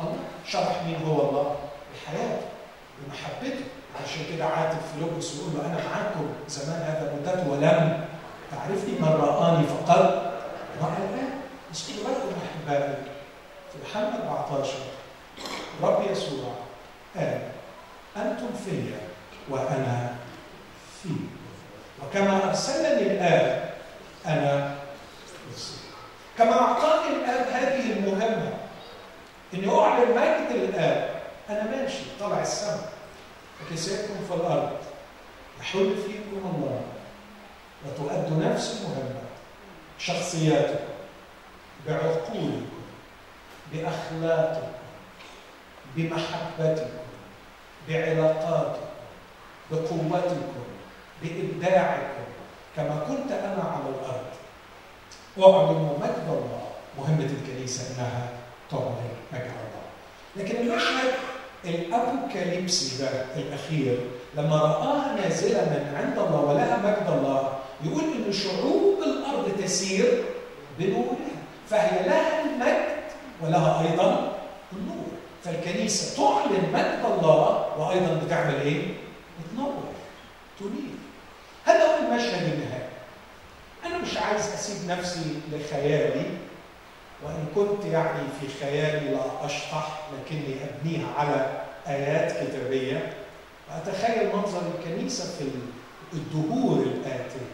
[0.00, 0.18] الله.
[0.46, 1.56] شرح مين هو الله؟
[1.94, 2.46] بحياته
[2.98, 3.64] بمحبته.
[4.04, 8.04] عشان كده عاتب فيلبس يقول له أنا معاكم زمان هذا مدته ولم
[8.50, 10.00] تعرفني من رآني فقد
[10.82, 11.30] رأى الآب
[11.72, 12.94] بس خدوا بالكم احبائي
[13.72, 14.72] في يوحنا 14
[15.82, 16.54] رب يسوع
[17.16, 17.40] قال
[18.16, 18.98] أنتم فيا
[19.50, 20.14] وأنا
[21.02, 21.28] فيكم.
[22.02, 23.70] وكما أرسلني الآب
[24.26, 24.74] أنا
[26.38, 28.52] كما أعطاني الآب هذه المهمة
[29.54, 31.10] إني أعلن مجد الآب
[31.50, 32.92] أنا ماشي طالع السماء.
[33.62, 34.72] وكساكم في الأرض.
[35.60, 36.80] يحل فيكم الله.
[37.86, 39.20] وتؤدوا نفس المهمه
[39.98, 40.84] شخصياتكم.
[41.86, 42.66] بعقولكم.
[43.72, 44.72] بأخلاقكم.
[45.96, 46.90] بمحبتكم.
[47.88, 48.86] بعلاقاتكم.
[49.70, 50.64] بقوتكم.
[51.22, 52.24] بإبداعكم.
[52.76, 54.30] كما كنت أنا على الأرض.
[55.38, 56.66] اعلن مجد الله.
[56.98, 58.28] مهمة الكنيسة إنها
[58.70, 59.80] تعلن مجد الله.
[60.36, 61.14] لكن المشهد
[61.64, 63.98] الابوكاليبسي ده الأخير
[64.36, 67.52] لما رآها نازلة من عند الله ولها مجد الله
[67.84, 70.24] يقول إن شعوب الأرض تسير
[70.78, 71.30] بنورها
[71.70, 73.00] فهي لها المجد
[73.42, 74.32] ولها أيضا
[74.72, 75.06] النور.
[75.44, 78.82] فالكنيسة تعلن مجد الله وأيضا بتعمل إيه؟
[79.40, 79.72] بتنور
[80.60, 80.96] تنير.
[81.64, 82.88] هذا هو المشهد النهائي.
[83.86, 85.20] أنا مش عايز أسيب نفسي
[85.52, 86.26] لخيالي.
[87.24, 93.12] وإن كنت يعني في خيالي لا اشطح لكني أبنيها على آيات كتابية.
[93.70, 95.44] واتخيل منظر الكنيسة في
[96.12, 97.50] الدهور الآتية.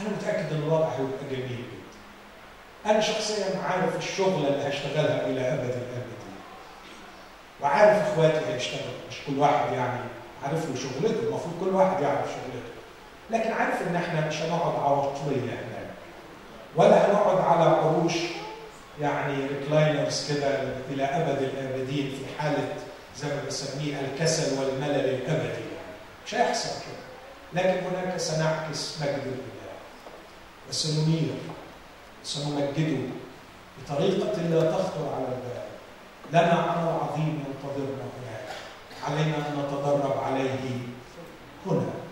[0.00, 2.90] أنا متأكد إن الوضع هيبقى جميل جدا.
[2.90, 6.34] أنا شخصيا عارف الشغله اللي هشتغلها إلى أبد الابدين
[7.62, 8.94] وعارف إخواتي هيشتغلوا.
[9.10, 10.00] مش كل واحد يعني
[10.44, 11.20] عارف له شغلته.
[11.28, 12.74] المفروض كل واحد يعرف شغلته.
[13.30, 15.73] لكن عارف إن إحنا مش هنقعد عواطليه هناك
[16.76, 18.12] ولا هنقعد على عروش
[19.00, 22.68] يعني ريكلاينرز كده إلى أبد الأبدين في حالة
[23.16, 25.46] زي ما بسميه الكسل والملل الأبدي.
[25.46, 25.94] يعني
[26.26, 27.04] مش هيحصل كده.
[27.62, 29.74] لكن هناك سنعكس مجد الاله
[30.68, 31.34] وسننير
[32.24, 32.98] سنمجده
[33.78, 35.64] بطريقة لا تخطر على البال.
[36.30, 38.44] لنا عمل عظيم ينتظرنا هناك.
[39.08, 40.50] علينا أن نتدرب عليه
[41.66, 42.03] هنا.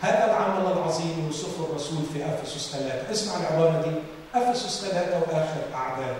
[0.00, 3.12] هذا العمل العظيم يوصفه الرسول في أفسس ثلاثة.
[3.12, 3.94] اسمع العبارة دي.
[4.40, 6.16] أفسس ثلاثة وآخر أعداد.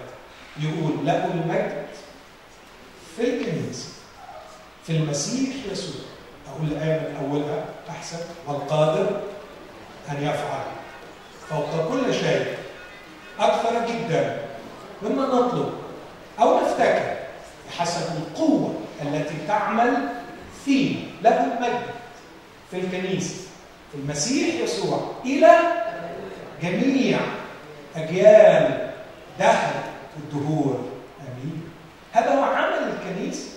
[0.60, 1.86] يقول له المجد
[3.16, 3.88] في الكنيسه
[4.86, 6.00] في المسيح يسوع.
[6.48, 9.20] أقول الآية من أولها احسن والقادر
[10.10, 10.64] أن يفعل
[11.50, 12.56] فوق كل شيء
[13.38, 14.38] أكثر جدا
[15.02, 15.72] مما نطلب
[16.40, 17.16] أو نفتكر
[17.68, 20.08] بحسب القوة التي تعمل
[20.64, 21.00] فينا.
[21.22, 21.82] له المجد
[22.70, 23.49] في الكنيسة.
[23.94, 25.58] المسيح يسوع إلى
[26.62, 27.18] جميع
[27.96, 28.92] أجيال
[29.38, 29.74] دهر
[30.16, 30.88] الدهور.
[31.20, 31.70] آمين.
[32.12, 33.48] هذا هو عمل الكنيسه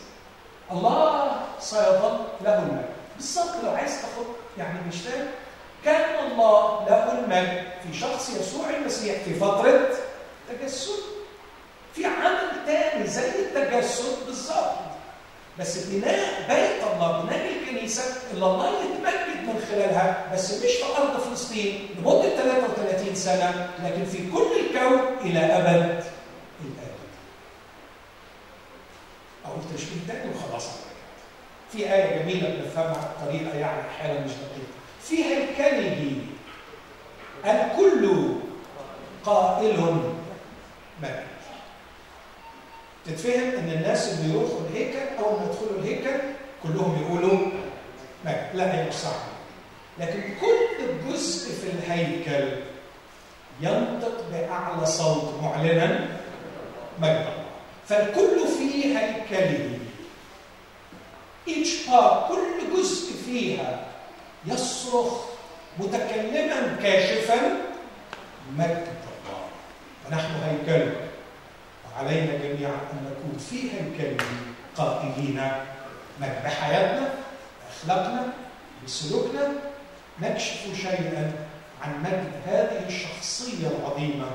[0.72, 4.26] الله سيظل له المجد بالظبط لو عايز تاخد
[4.58, 5.28] يعني مثال
[5.86, 9.90] كان الله له المجد في شخص يسوع المسيح في فترة
[10.50, 11.04] تجسد.
[11.96, 14.74] في عمل تاني زي التجسد بالظبط.
[15.60, 21.20] بس بناء بيت الله بناء الكنيسة اللي الله يتمجد من خلالها بس مش في ارض
[21.20, 26.04] فلسطين لمده 33 سنة لكن في كل الكون إلى أبد
[26.62, 27.04] الابد.
[29.46, 30.68] أقول تشبيه تاني وخلاص.
[31.72, 34.74] في آية جميلة بنفهمها بطريقه يعني أحيانا مش دقيقة.
[35.04, 36.18] في هيكله
[37.46, 38.26] الكل
[39.26, 39.80] قائل
[41.04, 41.24] مجد.
[43.06, 46.20] تتفهم إن الناس اللي يروحوا الهيكل اول ما يدخلوا الهيكل
[46.64, 47.40] كلهم يقولوا
[48.26, 49.16] مجد لا هي مش صح.
[50.00, 52.56] لكن كل جزء في الهيكل
[53.62, 56.08] ينطق بأعلى صوت معلنا
[57.00, 57.12] مجد.
[57.12, 57.44] الله
[57.88, 59.80] فالكل في هيكله.
[61.48, 63.86] Each part كل جزء فيها
[64.46, 65.14] يصرخ
[65.80, 67.38] متكلما كاشفا
[68.58, 69.40] مجد الله.
[70.08, 70.92] ونحن هيكله
[71.98, 74.26] علينا جميعا أن نكون في هيكله
[74.78, 75.42] قائلين
[76.22, 77.10] مجد بحياتنا
[77.66, 78.34] باخلاقنا
[78.86, 79.52] بسلوكنا
[80.22, 81.34] نكشف شيئا
[81.82, 84.26] عن مجد هذه الشخصية العظيمة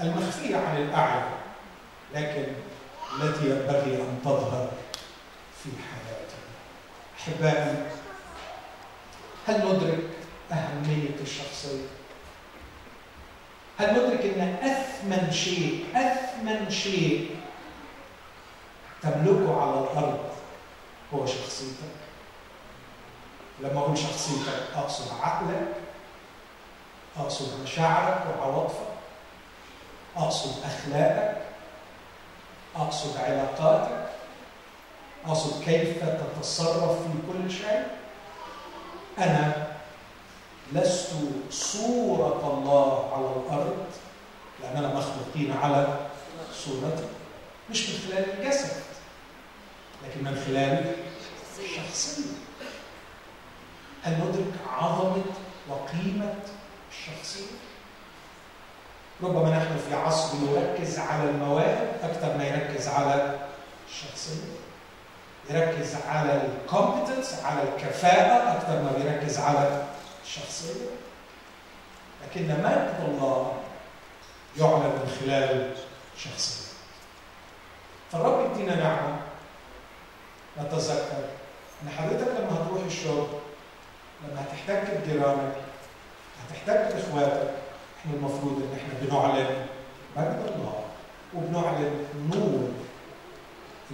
[0.00, 1.28] المخفية عن الأعلى
[2.14, 2.46] لكن
[3.22, 4.70] التي ينبغي أن تظهر
[5.62, 6.46] في حياتنا
[7.20, 7.76] أحبائي
[9.48, 10.04] هل ندرك
[10.52, 11.95] أهمية الشخصية؟
[13.78, 17.36] هل ندرك أن أثمن شيء أثمن شيء
[19.02, 20.18] تملكه على الأرض
[21.14, 21.96] هو شخصيتك؟
[23.60, 25.68] لما أقول شخصيتك أقصد عقلك
[27.18, 28.86] أقصد مشاعرك وعواطفك
[30.16, 31.42] أقصد أخلاقك
[32.76, 34.08] أقصد علاقاتك
[35.26, 37.86] أقصد كيف تتصرف في كل شيء
[39.18, 39.66] أنا
[40.72, 41.10] لست
[41.50, 43.86] صورة الله على الأرض
[44.62, 45.86] لأننا مخلوقين على
[46.54, 47.08] صورته
[47.70, 48.72] مش من خلال الجسد
[50.04, 50.94] لكن من خلال
[51.58, 52.30] الشخصية
[54.02, 55.22] هل ندرك عظمة
[55.68, 56.34] وقيمة
[56.90, 57.56] الشخصية؟
[59.22, 63.38] ربما نحن في عصر يركز على المواهب أكثر ما يركز على
[63.88, 64.42] الشخصية.
[65.50, 69.84] يركز على الكومبتنس على الكفاءة أكثر ما بيركز على
[70.26, 70.86] الشخصية.
[72.24, 73.52] لكن مجد الله
[74.58, 75.72] يعلن من خلال
[76.18, 76.66] شخصية.
[78.12, 79.16] فالرب يدينا نعمة.
[80.60, 81.24] نتذكر
[81.82, 83.26] إن حضرتك لما هتروح الشغل
[84.24, 85.52] لما هتحتك بجيرانك
[86.48, 87.50] هتحتك بإخواتك
[88.00, 89.66] إحنا المفروض إن إحنا بنعلن
[90.16, 90.82] مجد الله.
[91.34, 92.68] وبنعلن نور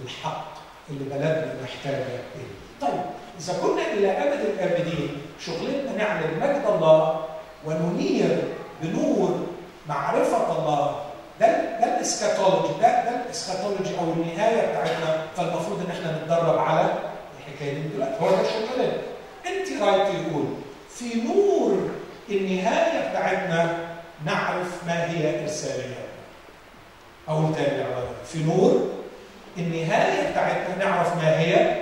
[0.03, 0.53] الحق
[0.89, 2.53] اللي بلدنا محتاجة إليه.
[2.81, 3.03] طيب
[3.39, 7.25] إذا كنا إلى أبد الآبدين شغلتنا نعلن مجد الله
[7.65, 8.43] وننير
[8.81, 9.47] بنور
[9.89, 11.01] معرفة الله.
[11.39, 11.47] ده
[11.79, 15.25] ده ال eschatology ده ده ال eschatology أو النهاية بتاعتنا.
[15.37, 16.93] فالمفروض إن إحنا نتدرب على
[17.39, 18.13] الحكاية دي دلوقتي.
[18.21, 18.93] هو ده شغلنا
[19.45, 19.63] N.
[19.63, 19.81] T.
[19.81, 20.45] Wright يقول
[20.89, 21.89] في نور
[22.29, 23.77] النهاية بتاعتنا
[24.25, 25.93] نعرف ما هي ارسالياتنا
[27.27, 27.83] أقول تاني
[28.27, 28.89] في نور
[29.57, 31.81] النهاية بتاعتنا نعرف ما هي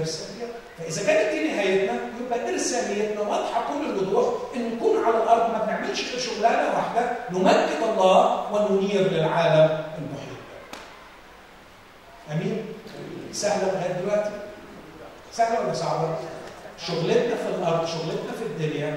[0.00, 5.64] ارسالياتنا فإذا كانت دي نهايتنا يبقى ارساليتنا واضحة كل الوضوح إن نكون على الأرض ما
[5.64, 10.38] بنعملش غير شغلانة واحدة نمجد الله وننير للعالم المحيط.
[12.32, 12.64] أمين؟
[13.32, 14.30] سهلة لغاية دلوقتي؟
[15.32, 16.14] سهلة ولا صعبة؟
[16.86, 18.96] شغلتنا في الأرض شغلتنا في الدنيا.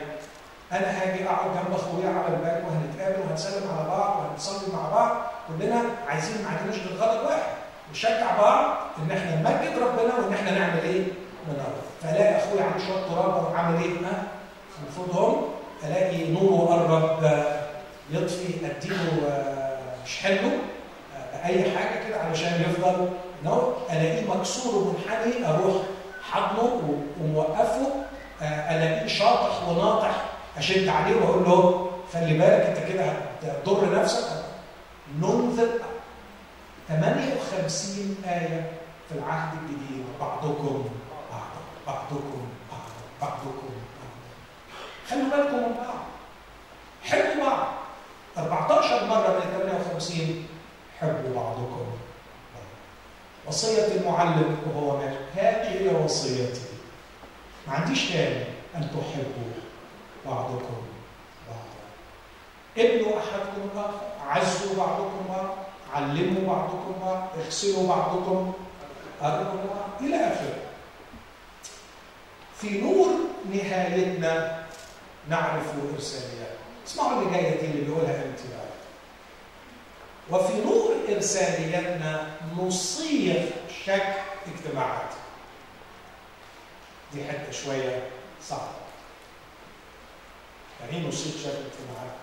[0.71, 5.17] أنا هاجي أقعد جنب أخويا على الباب وهنتقابل وهنسلم على بعض وهنصلي مع بعض.
[5.47, 7.41] كلنا عايزين ما عندناش غير غرض واحد
[7.91, 11.03] نشجع بعض إن إحنا نمجد ربنا وإن إحنا نعمل إيه؟
[11.47, 13.91] ننور فالاقي اخويا عنده شوية تراب أروح عامل إيه؟
[14.87, 15.41] أنفضهم.
[15.83, 17.23] ألاقي نوره قرب
[18.11, 19.43] يطفي اديله
[20.05, 20.51] شحنه
[21.33, 23.09] باي حاجة كده علشان يفضل
[23.43, 23.77] نور.
[23.91, 25.75] ألاقيه مكسور ومنحني أروح
[26.31, 27.87] حضنه وموقفه.
[28.41, 30.25] ألاقيه شاطح وناطح.
[30.57, 33.05] أشد عليه وأقول له خلي بالك أنت كده
[33.43, 34.27] هتضر نفسك.
[35.21, 35.67] ننذر
[36.87, 38.71] 58 آية
[39.09, 40.45] في العهد الجديد بعضكم.
[40.53, 40.89] بعض
[41.87, 44.15] بعضكم بعض بعضكم بعض.
[45.09, 46.05] خلوا بالكم من بعض.
[47.03, 47.67] حبوا بعض.
[48.37, 50.47] 14 مرة من 58
[50.99, 51.85] حبوا بعضكم
[53.47, 55.17] وصية المعلم وهو مات.
[55.35, 56.61] هذه هي وصيتي.
[57.67, 58.43] ما عنديش تاني.
[58.75, 59.51] أن تحبوا
[60.25, 60.81] بعضكم
[61.47, 61.85] بعضا
[62.77, 63.99] ابنوا أحدكم الآخر.
[64.27, 65.55] عزوا بعضكم بعض.
[65.93, 67.27] علموا بعضكم بعض.
[67.37, 68.53] اغسلوا بعضكم.
[69.21, 70.01] أرجو بعض.
[70.01, 70.64] إلى آخره.
[72.61, 73.07] في نور
[73.53, 74.65] نهايتنا
[75.29, 76.55] نعرف إرساليات
[76.87, 78.65] اسمعوا اللي جاية دي اللي بيقولها أنت بقى
[80.29, 83.45] وفي نور إرسالياتنا نصيغ
[83.85, 84.13] شكل
[84.55, 85.09] اجتماعات.
[87.13, 88.07] دي حتة شوية
[88.43, 88.71] صعبة.
[90.81, 92.15] يعني إيه نصيغ شكل اجتماعات؟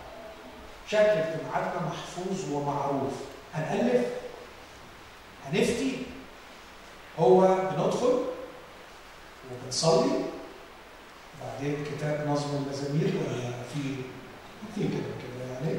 [0.89, 3.13] شكل اجتماعاتنا محفوظ ومعروف.
[3.55, 4.07] هنألف؟
[5.47, 5.97] هنفتي؟
[7.19, 8.25] هو بندخل؟
[9.53, 10.11] وبنصلي
[11.43, 13.81] بعدين كتاب نظم المزامير ولا في
[14.75, 15.79] في كده كده يعني.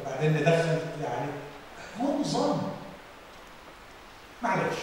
[0.00, 1.30] وبعدين ندخل يعني
[2.00, 2.62] هو نظام.
[4.42, 4.76] معلش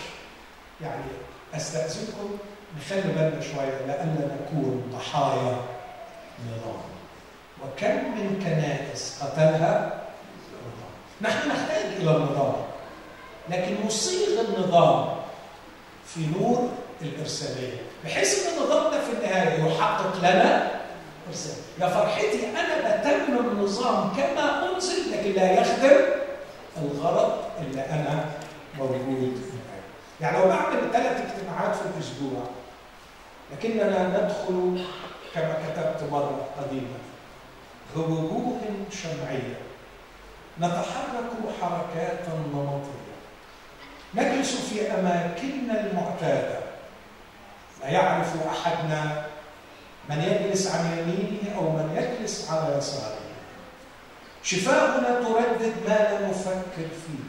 [0.81, 1.03] يعني
[1.55, 2.37] أستأذنكم
[2.77, 5.61] نخلي بالنا شوية لألا نكون ضحايا
[6.47, 6.81] نظام.
[7.63, 10.03] وكم من كنائس قتلها
[11.21, 12.55] نحن نحتاج إلى النظام
[13.49, 15.15] لكن نصيغ النظام
[16.05, 16.69] في نور
[17.03, 20.71] الإرسالية بحيث أن النظام في النهاية يحقق لنا؟
[21.29, 21.55] إرسال.
[21.81, 25.95] يا فرحتي أنا بتمم النظام كما أنزل لكن لا يخدم
[26.77, 28.25] الغرض اللي أنا
[28.77, 29.41] موجود.
[30.21, 32.43] يعني لو بعمل ثلاث اجتماعات في الأسبوع
[33.51, 34.85] لكننا ندخل
[35.35, 36.97] كما كتبت مرة قديمة
[37.95, 38.59] بوجوه
[38.91, 39.57] شمعية
[40.59, 41.31] نتحرك
[41.61, 42.19] حركات
[42.53, 43.13] نمطية
[44.15, 46.59] نجلس في أماكننا المعتادة
[47.83, 49.25] لا يعرف أحدنا
[50.09, 53.17] من يجلس عن يمينه أو من يجلس على يساره.
[54.43, 57.23] شفاؤنا تردد ما لا نفكر فيه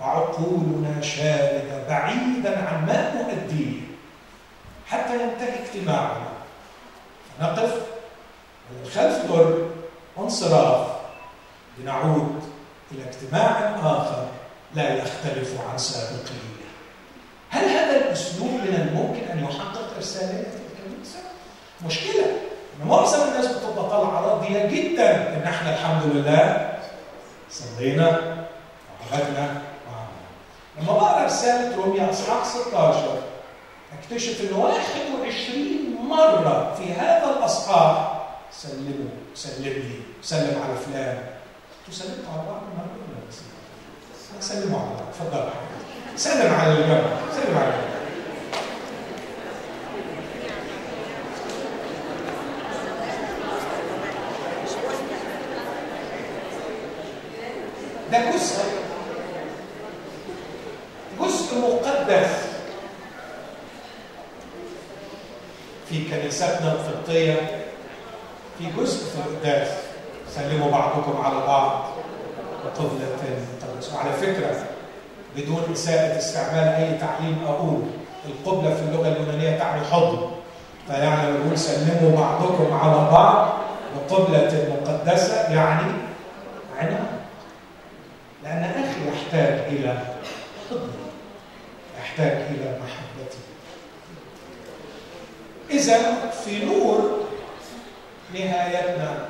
[0.00, 3.80] وعقولنا شاردة بعيدا عن ما نؤديه
[4.86, 6.28] حتى ينتهي اجتماعنا.
[7.38, 7.74] فنقف
[8.70, 9.70] من خلف درب
[10.16, 10.86] وانصراف
[11.78, 12.42] لنعود
[12.92, 14.26] إلى اجتماع آخر
[14.74, 16.49] لا يختلف عن سابقه.
[17.50, 21.18] هل هذا الأسلوب من الممكن أن يحقق إرسالية الكنيسة؟
[21.86, 22.24] مشكلة
[22.82, 26.72] إن معظم الناس بتبقى طالعة راضية جدا إن إحنا الحمد لله
[27.50, 30.28] صلينا وعبدنا وعملنا.
[30.80, 33.18] لما بقرا رسالة روميا أصحاح 16
[34.02, 38.20] اكتشف إن 21 مرة في هذا الأصحاح
[38.52, 41.18] سلموا سلم لي سلم على فلان
[41.80, 43.38] أنتوا سلمتوا على بعض النهارده ولا بس؟
[44.48, 45.50] سلموا على بعض اتفضل
[46.20, 47.90] سلم على الجنب سلم على الجنب
[58.12, 58.64] ده جزء.
[61.20, 62.30] جزء مقدس.
[65.88, 67.66] في كنيستنا القبطية
[68.58, 69.68] في جزء القداس.
[70.34, 71.90] سلموا بعضكم على بعض.
[72.64, 73.16] وقبلة
[73.94, 74.79] على فكرة
[75.36, 77.82] بدون إساءة استعمال أي تعليم أقول
[78.26, 80.30] القبلة في اللغة اليونانية تعني حضن
[80.88, 83.58] فيعني نقول سلموا بعضكم على بعض
[83.96, 85.92] وقبلة مقدسة يعني
[86.78, 87.20] عناء.
[88.44, 89.98] لأن أخي يحتاج إلى
[90.70, 90.90] حضن
[92.00, 93.38] يحتاج إلى محبتي
[95.70, 97.20] إذا في نور
[98.34, 99.28] نهايتنا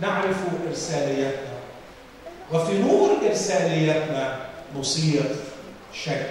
[0.00, 0.36] نعرف
[0.68, 1.56] إرساليتنا
[2.52, 4.36] وفي نور إرساليتنا
[4.80, 5.36] نصير
[5.92, 6.26] شكل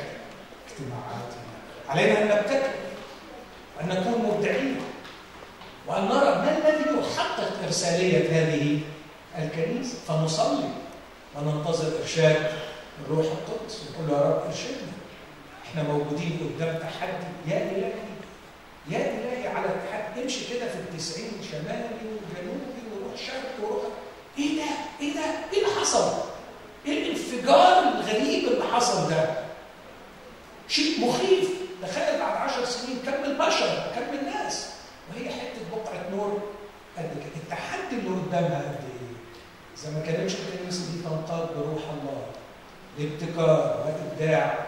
[0.68, 1.46] اجتماعاتنا
[1.90, 2.70] علينا أن نبتكر
[3.78, 4.78] وأن نكون مبدعين
[5.88, 8.80] وأن نرى ما الذي يحقق إرسالية هذه
[9.38, 10.70] الكنيسة فنصلي
[11.36, 12.52] وننتظر إرشاد
[13.06, 14.96] الروح القدس نقول له يا رب ارشدنا
[15.66, 17.92] إحنا موجودين قدام تحدي يا إلهي
[18.90, 23.84] يا إلهي على التحدي امشي كده في التسعين شمالي وجنوبي وروح شرق وروح
[24.38, 24.64] إيه ده؟
[25.02, 25.22] إيه ده؟
[25.54, 26.14] إيه اللي حصل؟
[26.88, 29.30] الانفجار الغريب اللي حصل ده؟
[30.68, 31.50] شيء مخيف.
[31.82, 34.70] تخيل بعد عشر سنين كم البشر كم الناس.
[35.10, 36.40] وهي حتة بقعة نور.
[36.98, 39.16] قد كده التحدي اللي قدامها قد إيه؟
[39.78, 42.22] إذا ما كانتش الكنيسه دي تنقاد بروح الله.
[43.00, 44.66] لابتكار وابداع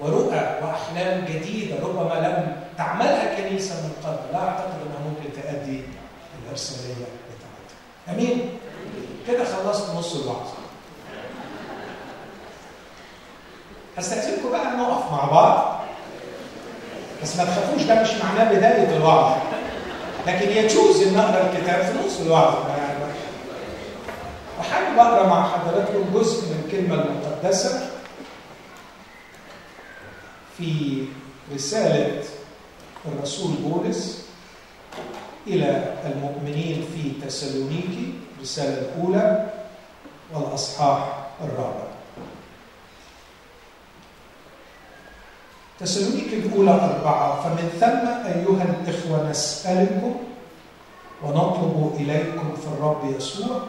[0.00, 4.32] ورؤى وأحلام جديدة ربما لم تعملها كنيسة من قبل.
[4.32, 5.82] لا أعتقد إنها ممكن تؤدي
[6.44, 7.78] الارساليه بتاعتها.
[8.08, 8.50] أمين؟
[9.28, 10.48] كده خلصت نص الوعظ
[13.98, 15.80] هستأذنكم بقى نقف مع بعض.
[17.22, 19.36] بس ما تخافوش ده مش معناه بداية الوعظ.
[20.26, 22.54] لكن يجوز إن اقرا الكتاب في نص الوعظ.
[24.60, 27.90] وحابب أقرأ مع حضراتكم جزء من الكلمة المقدسة
[30.58, 31.04] في
[31.54, 32.22] رسالة
[33.06, 34.24] الرسول بولس
[35.46, 39.46] إلى المؤمنين في تسالونيكي الرسالة الأولى
[40.34, 41.08] والأصحاح
[41.44, 41.87] الرابع.
[45.80, 50.14] تسالونيكي الأولى أربعة فمن ثم أيها الإخوة نسألكم
[51.22, 53.60] ونطلب إليكم في الرب يسوع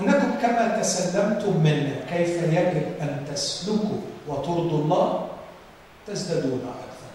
[0.00, 3.98] أنكم كما تسلمتم منا كيف يجب أن تسلكوا
[4.28, 5.26] وترضوا الله
[6.06, 7.10] تزدادون أكثر.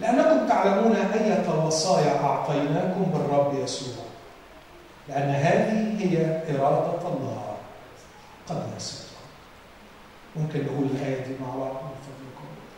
[0.00, 4.04] لأنكم تعلمون أية الوصايا أعطيناكم بالرب يسوع
[5.08, 7.42] لأن هذه هي إرادة الله.
[8.48, 9.08] قد نسيتكم.
[10.36, 11.76] ممكن نقول الآية دي مع بعض؟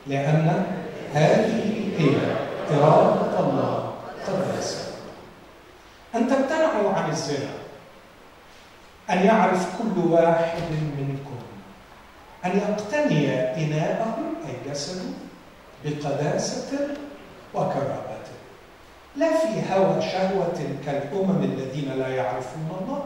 [0.07, 0.67] لأن
[1.15, 2.17] هذه هي
[2.77, 3.93] إرادة الله
[4.27, 4.91] قد نسيتكم
[6.15, 7.51] أن تمتنعوا عن الزنا
[9.11, 10.63] أن يعرف كل واحد
[10.99, 11.37] منكم
[12.45, 14.17] أن يقتني إناءه
[14.49, 15.03] أي جسده
[15.85, 16.79] بقداسة
[17.55, 18.11] وكرامة.
[19.17, 23.05] لا في هوى شهوة كالأمم الذين لا يعرفون الله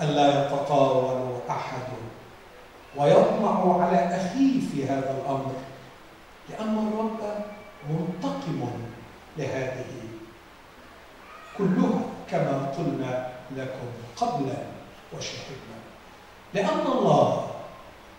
[0.00, 1.82] ألا يتطاول أحد
[2.98, 5.52] ويطمع على أخيه في هذا الأمر
[6.50, 7.20] لأن الرب
[7.90, 8.70] منتقم
[9.38, 9.84] لهذه
[11.58, 14.58] كلها كما قلنا لكم قبلا
[15.16, 15.78] وشهدنا.
[16.54, 17.50] لأن الله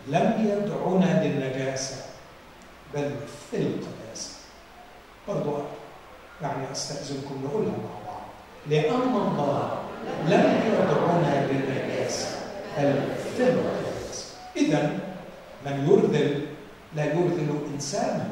[0.08, 2.06] لم يدعنا للنجاسة
[2.94, 3.12] بل
[3.52, 4.32] في القداسة.
[5.28, 5.54] برضو
[6.42, 8.22] يعني أستأذنكم نقولها مع بعض.
[8.68, 9.72] لأن الله
[10.28, 12.28] لم يدعونا للنجاسة
[12.78, 12.94] بل
[13.38, 13.79] في القداسة.
[14.56, 15.00] اذا
[15.66, 16.46] من يرذل
[16.96, 18.28] لا يرذل إنسانا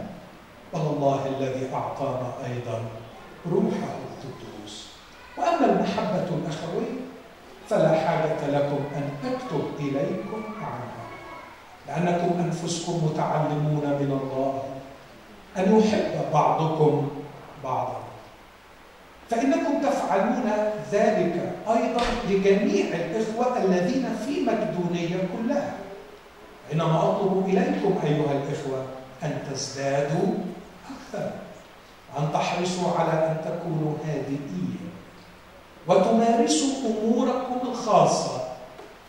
[0.74, 2.82] بل الله الذي أعطانا أيضا
[3.52, 3.94] روحه
[4.24, 4.88] القدوس.
[5.38, 6.98] وأما المحبة الاخويه
[7.70, 11.08] فلا حاجة لكم أن أكتب إليكم عنها
[11.88, 14.64] لأنكم أنفسكم متعلمون من الله
[15.58, 17.10] أن يحب بعضكم
[17.64, 17.98] بعضا.
[19.30, 20.52] فإنكم تفعلون
[20.92, 25.74] ذلك أيضا لجميع الإخوة الذين في مقدونية كلها.
[26.70, 28.86] حينما أطلب إليكم أيها الإخوة
[29.24, 30.34] أن تزدادوا
[30.86, 31.32] أكثر
[32.16, 34.78] وان تحرصوا على أن تكونوا هادئين
[35.88, 38.42] وتمارسوا أموركم الخاصة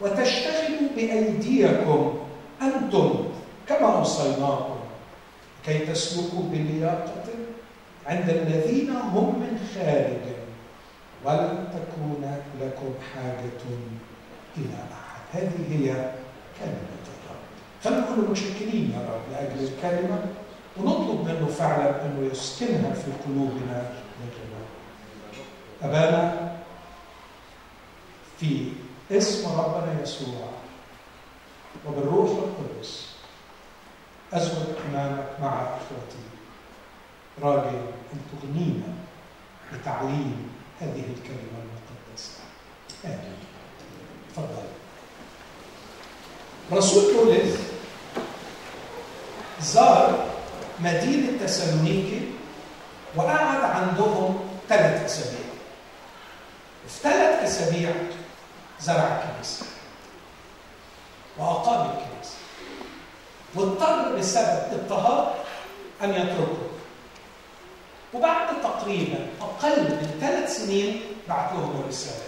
[0.00, 2.18] وتشتغلوا بأيديكم
[2.62, 3.24] أنتم
[3.68, 4.78] كما أوصيناكم
[5.66, 7.24] كي تسلكوا بلياقه
[8.06, 10.34] عند الذين هم من خارج
[11.24, 13.62] ولن تكون لكم حاجة
[14.56, 15.20] إلى أحد.
[15.32, 16.12] هذه هي
[16.60, 16.97] كلمة.
[17.90, 20.24] نقول متشكرين يا رب لأجل الكلمة
[20.76, 24.62] ونطلب منه فعلا أنه يسكنها في قلوبنا مثلنا
[25.82, 26.52] أبانا
[28.40, 28.72] في
[29.12, 30.48] اسم ربنا يسوع
[31.86, 33.08] وبالروح القدس
[34.32, 36.24] أزود أمامك مع إخوتي.
[37.42, 37.76] راجل
[38.12, 38.94] أن تغنينا
[39.74, 40.48] بتعليم
[40.80, 42.38] هذه الكلمة المقدسة.
[43.04, 43.36] آمين.
[44.32, 44.68] تفضل.
[46.72, 47.56] رسول بولس
[49.60, 50.26] زار
[50.80, 52.30] مدينة تسالونيكي
[53.16, 55.48] وقعد عندهم ثلاث أسابيع.
[56.88, 57.90] في ثلاث أسابيع
[58.80, 59.66] زرع الكنيسة
[61.38, 62.36] وأقام الكنيسة
[63.54, 65.34] واضطر بسبب اضطهاد
[66.02, 66.68] أن يتركه.
[68.14, 72.24] وبعد تقريبا أقل من ثلاث سنين بعت لهم الرسالة.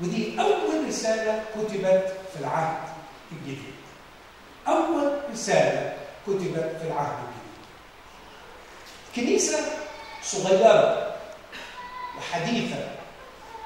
[0.00, 2.78] ودي أول رسالة كتبت في العهد
[3.32, 3.74] الجديد.
[4.68, 7.50] أول رسالة كتبت في العهد الجديد
[9.16, 9.58] كنيسة
[10.22, 11.16] صغيرة
[12.18, 12.88] وحديثة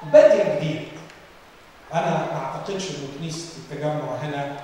[0.03, 0.87] وبدء جديد
[1.93, 4.57] أنا ما أعتقدش إن كنيسة التجمع هنا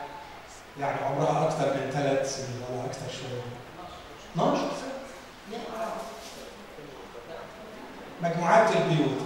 [0.79, 3.41] يعني عمرها أكثر من ثلاث سنين ولا أكثر شوية.
[4.35, 4.91] 12 سنة
[8.21, 9.17] مجموعات البيوت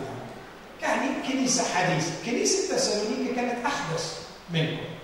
[0.82, 1.06] يعني.
[1.06, 2.12] يعني كنيسة حديثة.
[2.26, 4.95] كنيسة تسالونيكي كانت أحدث منكم.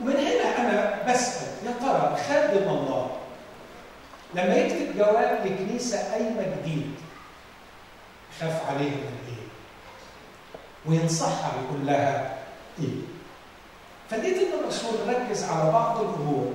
[0.00, 3.10] ومن هنا أنا بسأل يا ترى خادم الله
[4.34, 6.94] لما يكتب جواب لكنيسة قايمة جديد
[8.40, 9.44] خاف عليها من إيه؟
[10.86, 12.36] وينصحها يقول لها
[12.78, 13.00] إيه؟
[14.10, 16.52] فلقيت إن الرسول ركز على بعض الأمور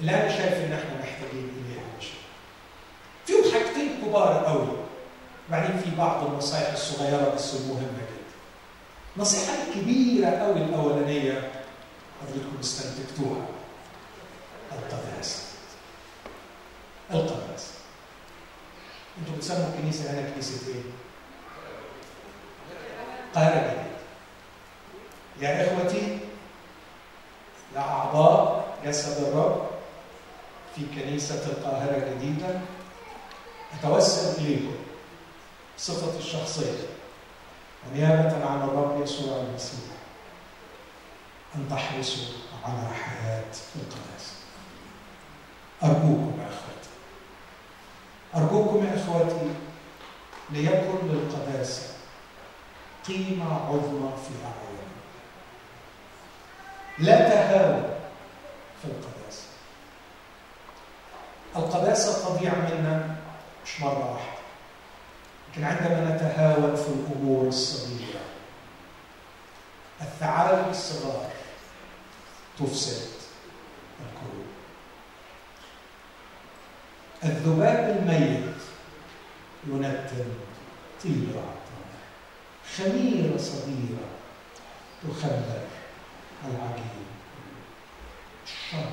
[0.00, 2.06] اللي أنا شايف إن إحنا محتاجين إليها مش
[3.26, 4.68] فيهم حاجتين كبار قوي
[5.48, 8.24] وبعدين في بعض النصائح الصغيرة بس المهمة جدا
[9.16, 11.50] النصيحة الكبيرة قوي الأولانية
[12.22, 13.46] حضرتكم استنتجتوها
[14.72, 15.42] القداسة
[17.10, 17.72] القداسة
[19.18, 20.82] أنتوا بتسموا الكنيسة هنا كنيسة إيه؟
[23.34, 23.84] قاهرة جديدة.
[25.40, 26.18] يا إخوتي
[27.74, 29.66] يا أعضاء جسد الرب
[30.76, 32.60] في كنيسة القاهرة الجديدة
[33.78, 34.74] أتوسل إليكم
[35.78, 36.78] صفتي الشخصية
[37.90, 39.80] ونيابة عن الرب يسوع المسيح.
[41.56, 42.34] أن تحرصوا
[42.64, 44.34] على حياة القداسة
[45.82, 46.90] أرجوكم يا إخوتي
[48.36, 49.50] أرجوكم يا إخوتي
[50.50, 51.82] ليكن للقداسة
[53.08, 54.94] قيمة عظمى في أعيننا
[56.98, 57.94] لا تهاون
[58.82, 59.46] في القداسة
[61.56, 63.16] القداسة تضيع منا
[63.64, 64.34] مش مرة واحدة
[65.52, 68.20] لكن عندما نتهاون في الأمور الصغيرة
[70.00, 71.30] الثعالب الصغار
[72.58, 73.10] تفسد
[74.00, 74.46] القلوب.
[77.24, 78.54] الذباب الميت
[79.66, 80.34] ينتن
[81.02, 81.54] طيرة
[82.76, 84.08] خميرة صغيرة
[85.02, 85.60] تخمر
[86.44, 87.06] العجين.
[88.44, 88.90] الشر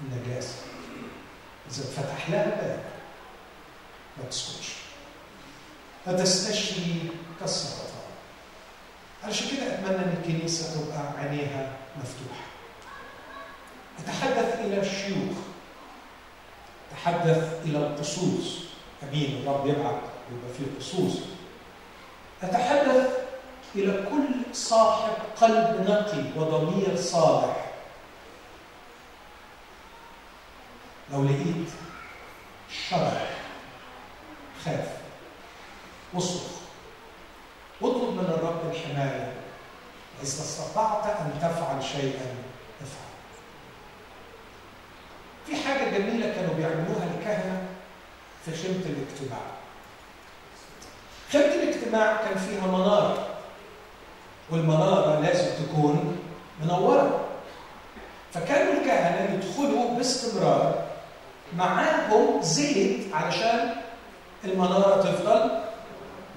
[0.00, 0.54] النجاسة.
[1.70, 2.84] إذا فتح لها باب
[4.18, 4.72] ما تسكتش.
[6.06, 7.84] فتستشري كالسرطان.
[9.24, 12.44] علشان كده أتمنى أن الكنيسة تبقى عينيها مفتوحه
[13.98, 15.36] اتحدث إلى الشيوخ.
[16.92, 18.64] اتحدث إلى القصوص.
[19.02, 21.18] أمين الرب يبعث يبقى فيه قصوص.
[22.42, 23.18] اتحدث
[23.74, 27.70] إلى كل صاحب قلب نقي وضمير صالح.
[31.12, 31.70] لو لقيت
[32.90, 33.12] شر
[34.64, 34.88] خاف
[36.14, 36.42] واصرخ
[37.80, 39.33] واطلب من الرب الحماية.
[40.22, 42.34] إذا استطعت أن تفعل شيئا
[42.82, 43.14] افعل.
[45.46, 47.62] في حاجة جميلة كانوا بيعملوها الكهنة
[48.44, 49.40] في خيمة الاجتماع.
[51.32, 53.26] خيمة الاجتماع كان فيها منارة
[54.50, 56.18] والمنارة لازم تكون
[56.62, 57.20] منورة.
[58.34, 60.84] فكانوا الكهنة يدخلوا باستمرار
[61.56, 63.74] معاهم زيت علشان
[64.44, 65.50] المنارة تفضل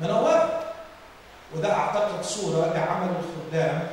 [0.02, 0.67] منورة.
[1.56, 3.88] وده أعتقد صورة لعمل الخدام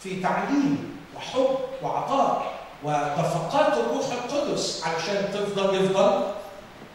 [0.00, 2.52] في تعليم وحب وعطاء
[2.84, 6.22] ودفقات الروح القدس علشان تفضل يفضل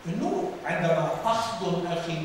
[0.05, 0.43] النور.
[0.65, 2.17] عندما احضن أخي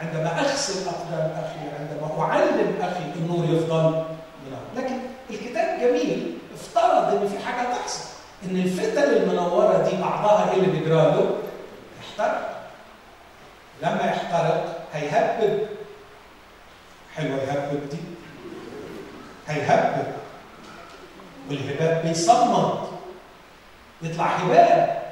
[0.00, 3.82] عندما أغسل أقدام أخي عندما أعلم أخي النور يفضل
[4.46, 4.98] منور لكن
[5.30, 8.04] الكتاب جميل افترض إن في حاجة تحصل
[8.44, 11.30] إن الفتل المنورة دي بعضها إيه اللي بيجرى له؟
[12.00, 12.60] يحترق.
[13.82, 15.66] لما يحترق هيهبب
[17.16, 17.96] حلوة يهبب دي.
[19.48, 20.12] هيهبب
[21.50, 22.78] والهباب بيصمد.
[24.02, 25.02] يطلع هباب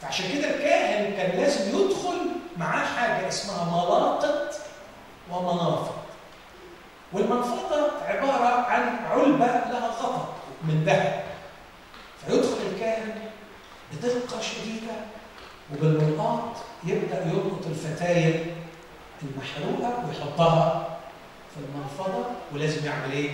[0.00, 2.18] فعشان كده الكاهن كان لازم يدخل
[2.56, 4.54] معاه حاجة اسمها ملاقط
[5.30, 5.92] ومنافض
[7.12, 10.28] والمنفضه عبارة عن علبة لها غطاء
[10.62, 11.24] من ذهب.
[12.26, 13.14] فيدخل الكاهن
[13.92, 14.92] بدقة شديدة
[15.72, 18.54] وبالملقاط يبدأ يلقط الفتايل
[19.22, 20.88] المحروقة ويحطها
[21.54, 22.24] في المنفضه
[22.54, 23.30] ولازم يعمل إيه؟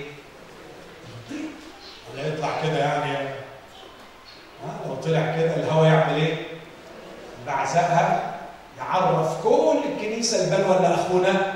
[2.13, 3.29] ولا يطلع كده يعني.
[4.65, 6.47] ها لو طلع كده الهواء يعمل إيه؟
[7.47, 8.35] بعزقها
[8.79, 11.55] يعرف كل الكنيسة البلوى اللي أخونا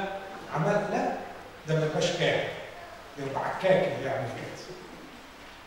[0.55, 0.87] عمل.
[0.93, 1.13] لا
[1.69, 2.49] ده ما يبقاش كاهن
[3.19, 4.53] يبقى عكاك اللي يعمل كده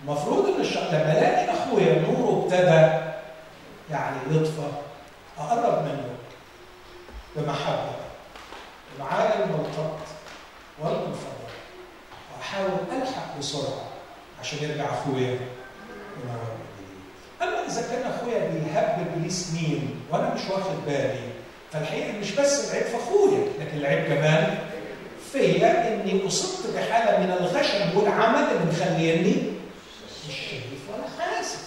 [0.04, 3.06] المفروض إن الشخص لما ألاقي أخويا نوره ابتدى
[3.92, 4.68] يعني يطفى
[5.40, 6.10] أقرب منه
[7.36, 7.96] بمحبة.
[9.00, 9.46] معايا
[10.80, 11.46] الملقط والمنفضه
[12.38, 12.70] واحاول
[13.02, 13.84] ألحق بسرعة
[14.42, 15.40] عشان يرجع أخويا
[17.42, 21.30] أما إذا كان أخويا بيهبب لي سنين وأنا مش واخد بالي
[21.72, 24.58] فالحقيقة مش بس العيب في أخويا لكن العيب كمان
[25.32, 29.36] فيا إني أصبت بحالة من الغشم والعمل اللي مخليني
[30.30, 31.66] مش شايف ولا حاسس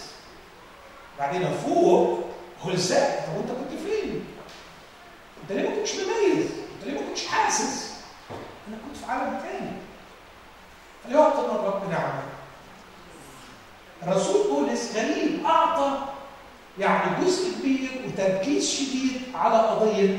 [1.18, 2.24] بعدين أفوق
[2.74, 4.24] إزاي؟ طب وأنت كنت فين؟
[5.42, 7.87] أنت ليه ما كنتش مميز؟ أنت ليه ما كنتش حاسس؟
[8.68, 9.70] أنا كنت في عالم تاني.
[11.04, 12.22] فليعطنا الرب نعمه
[14.02, 15.98] الرسول بولس غريب أعطى
[16.78, 20.18] يعني جزء كبير وتركيز شديد على قضية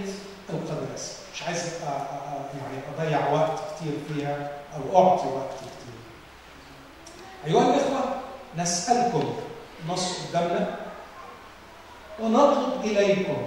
[0.50, 5.96] القداسه مش عايز يعني أضيع وقت كتير فيها أو أعطي وقت كتير.
[7.46, 8.22] أيها الإخوة
[8.58, 9.34] نسألكم
[9.90, 10.76] نص قدامنا
[12.20, 13.38] ونطلب إليكم.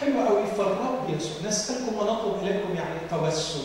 [0.00, 1.48] حلو قوي فالرب يسوع.
[1.48, 3.60] نسألكم ونطلب إليكم يعني توسل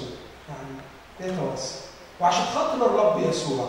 [0.49, 0.78] يعني
[1.23, 1.75] إيه توسل
[2.21, 3.65] وعشان خاطر الرب يسوع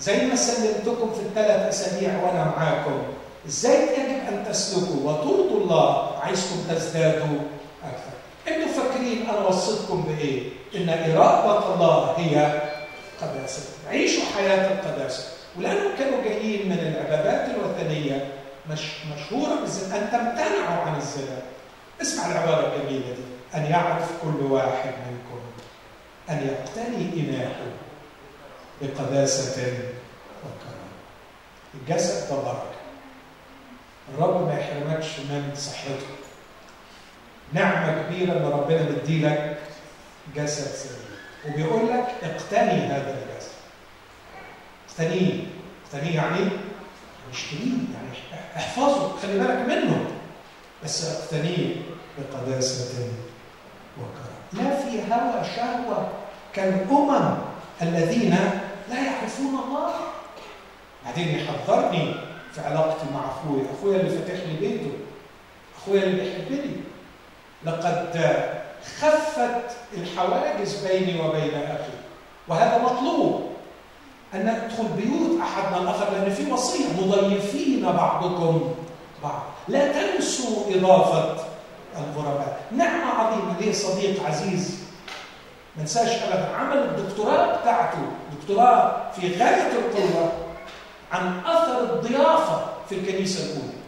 [0.00, 3.02] زي ما سلمتكم في الثلاث أسابيع وأنا معاكم
[3.48, 7.38] إزاي يجب أن تسلكوا وترضوا الله عايزكم تزدادوا
[7.84, 8.12] أكثر؟
[8.48, 10.42] أنتوا فاكرين أنا وصيتكم بإيه؟
[10.74, 12.60] إن إرادة الله هي
[13.22, 15.24] قداسه عيشوا حياة القداسة.
[15.58, 18.28] ولأنهم كانوا جايين من العبادات الوثنية
[18.70, 18.80] مش
[19.16, 21.38] مشهورة بالزنا أن تمتنعوا عن الزنا.
[22.02, 23.58] اسمع العبارة الجميلة دي.
[23.58, 25.29] أن يعرف كل واحد منكم.
[26.30, 27.66] أن يقتني اناءه
[28.82, 29.62] بقداسة
[30.42, 30.90] وكرامة.
[31.74, 32.70] الجسد ده بركة.
[34.14, 36.20] الرب ما يحرمكش من صحتك
[37.52, 39.58] نعمة كبيرة إن ربنا مديلك
[40.36, 41.10] جسد سليم
[41.48, 43.50] وبيقول لك اقتني هذا الجسد.
[44.90, 45.44] اقتنيه.
[45.86, 46.48] اقتنيه يعني
[47.32, 50.06] اشتريه يعني احفظه خلي بالك منه.
[50.84, 51.76] بس اقتنيه
[52.18, 53.08] بقداسة
[53.98, 56.08] وكرم لا في هوى شهوة
[56.54, 57.34] كالأمم
[57.82, 58.36] الذين
[58.90, 59.90] لا يعرفون الله.
[61.04, 62.14] بعدين يحذرني
[62.52, 64.90] في علاقتي مع اخويا أخويا اللي فاتح لي بيته.
[65.82, 66.76] أخويا اللي بيحبني.
[67.64, 68.36] لقد
[69.00, 71.92] خفت الحواجز بيني وبين أخي.
[72.48, 73.50] وهذا مطلوب.
[74.34, 78.74] أن ندخل بيوت أحدنا الآخر لأن في وصيه مضيفين بعضكم
[79.22, 79.42] بعض.
[79.68, 81.36] لا تنسوا إضافة
[81.98, 82.60] الغرباء.
[82.76, 83.60] نعمة عظيمة.
[83.60, 84.89] ليه صديق عزيز
[85.80, 87.98] ما ابدا عمل الدكتوراه بتاعته
[88.40, 90.32] دكتوراه في غاية القوة
[91.12, 93.80] عن أثر الضيافة في الكنيسة الأولى.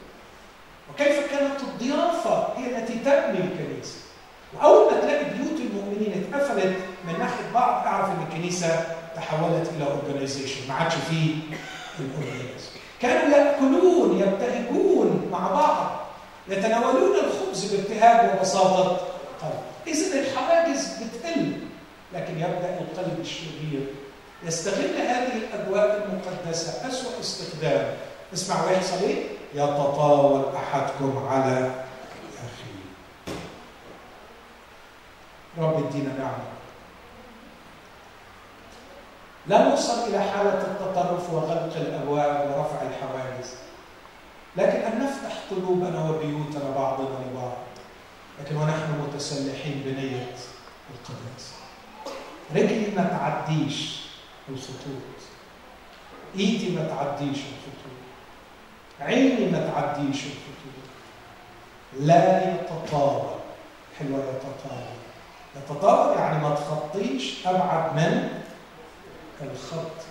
[0.90, 3.94] وكيف كانت الضيافة هي التي تبني الكنيسة؟
[4.54, 6.76] وأول ما تلاقي بيوت المؤمنين اتقفلت
[7.06, 8.84] من ناحية بعض أعرف إن الكنيسة
[9.16, 11.34] تحولت إلى organization ما عادش فيه
[12.00, 15.90] ال organism كانوا يأكلون يبتهجون مع بعض
[16.48, 18.96] يتناولون الخبز بابتهاج وبساطة
[19.86, 21.52] إذا الحواجز بتقل.
[22.14, 23.86] لكن يبدأ القلب الشرير.
[24.42, 27.96] يستغل هذه الأجواء المقدسة أسوأ استخدام.
[28.34, 31.70] اسمع ويحصل إيه؟ يتطاول أحدكم على
[32.36, 33.34] أخيه.
[35.58, 36.52] رب ادينا نعمة
[39.46, 43.54] لا نوصل إلى حالة التطرف وغلق الأبواب ورفع الحواجز
[44.56, 47.56] لكن أن نفتح قلوبنا وبيوتنا بعضنا لبعض.
[48.40, 50.26] لكن ونحن متسلحين بنية
[50.94, 51.61] القداسة
[52.54, 54.00] رجلي ما تعديش
[54.48, 55.02] الخطوط
[56.36, 57.92] إيدي ما تعديش الخطوط
[59.00, 60.82] عيني ما تعديش الخطوط
[62.00, 63.30] لا يتطاول.
[63.98, 64.96] حلوة يتطاول.
[65.56, 68.28] يتطاول يعني ما تخطيش أبعد من
[69.42, 70.02] الخط.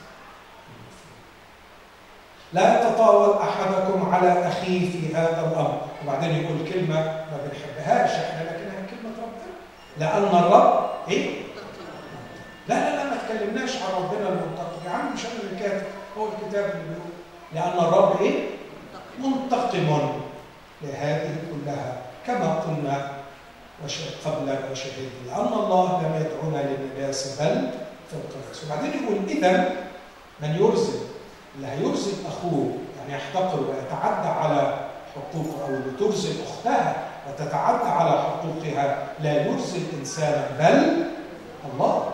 [2.53, 5.81] لا يتطاول أحدكم على أخيه في هذا الأمر.
[6.03, 9.51] وبعدين يقول كلمة ما بنحبهاش إحنا لكنها كلمة ربنا.
[9.97, 11.41] لأن الرب إيه؟
[12.67, 15.85] لا لا لا ما تكلمناش عن ربنا المنتقم يا عم مش أنا اللي كاتب
[16.17, 17.11] هو الكتاب اللي بيقول.
[17.53, 18.47] لأن الرب إيه؟
[19.19, 20.09] منتقم
[20.81, 21.97] لهذه كلها
[22.27, 23.11] كما قلنا
[24.25, 25.09] قبل وشهدنا.
[25.27, 27.69] لأن الله لم يدعونا للنجاسة بل
[28.09, 28.63] في القدس.
[28.65, 29.69] وبعدين يقول اذا
[30.41, 30.99] من يرزق؟
[31.55, 34.77] اللي هيرزق أخوه يعني يحتقر ويتعدى على
[35.15, 36.95] حقوقه أو اللي ترزق أختها
[37.29, 39.07] وتتعدى على حقوقها.
[39.19, 41.05] لا يرزق إنسانا بل
[41.73, 42.10] الله.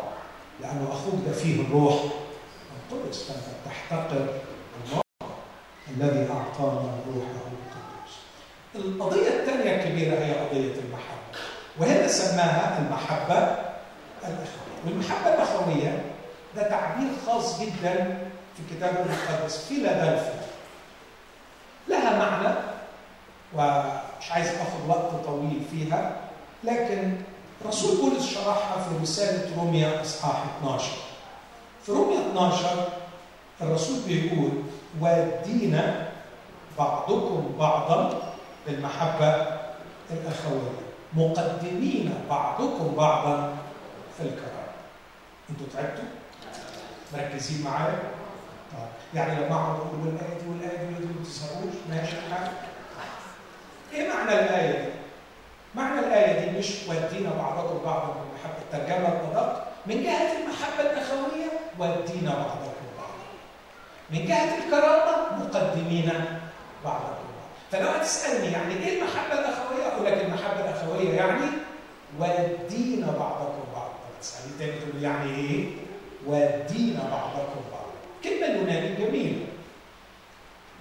[0.62, 1.94] لأنه أخوك ده فيه الروح
[2.92, 4.28] القدس فانت تحتقر
[4.86, 5.02] الله
[5.98, 8.14] الذي أعطانا روحه القدس.
[8.76, 11.40] القضية الثانية الكبيرة هي قضية المحبة
[11.80, 13.38] وهنا سماها المحبة
[14.24, 16.02] الأخوية والمحبة الأخوية
[16.56, 18.18] ده تعبير خاص جدا
[18.56, 20.42] في الكتاب المقدس فيلادلفيا
[21.88, 22.56] لها معنى
[23.56, 26.16] ومش عايز أخذ وقت طويل فيها
[26.64, 27.14] لكن
[27.68, 30.92] رسول بولس شرحها في رساله روميا اصحاح 12
[31.86, 32.88] في روميا 12
[33.62, 34.52] الرسول بيقول
[35.02, 36.08] ودينا
[36.78, 38.34] بعضكم بعضا
[38.68, 39.28] بالمحبه
[40.12, 40.78] الاخويه
[41.14, 43.54] مقدمين بعضكم بعضا
[44.18, 44.68] في الكرامه
[45.50, 46.04] أنتوا تعبتوا
[47.14, 48.00] مركزين معايا
[49.14, 52.52] يعني لما اقعد أقول والايه دي والايه دي ما تسهروش ماشي حاجة
[53.94, 54.90] إيه معنى الايه دي؟
[55.76, 61.50] معنى الآية دي مش ودينا بعضكم بعضا بالمحبه الترجمة الادق من جهة المحبة الأخوية
[61.80, 63.28] ودينا بعضكم بعضا.
[64.12, 66.12] من جهة الكرامة مقدمين
[66.86, 67.48] بعضكم بعضا.
[67.72, 71.46] فلو هتسألني يعني إيه المحبة الأخوية؟ أقول لك المحبة الأخوية يعني
[72.20, 73.94] وادين بعضكم بعضا.
[74.22, 75.66] تسالني تاني تقول يعني إيه؟
[76.28, 77.92] وادين بعضكم بعضا.
[78.24, 79.46] كلمة اليوناني جميلة.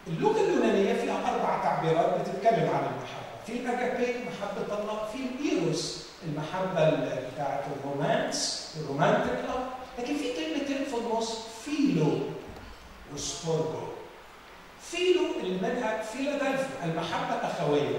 [0.07, 3.26] اللغة اليونانية فيها أربع تعبيرات بتتكلم عن المحبة.
[3.47, 5.09] في ال agape محبة الله.
[5.13, 6.91] في ال eros المحبة
[7.35, 9.67] بتاعت ال romance ال romantic love
[9.99, 12.19] لكن في كلمتين في النص philo
[13.15, 13.87] و storgo.
[14.83, 17.99] philo اللي منها فيلادلفيا المحبة الأخوية.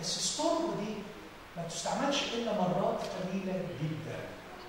[0.00, 0.94] بس storgo دي
[1.56, 4.18] ما تستعملش إلا مرات قليلة جدا.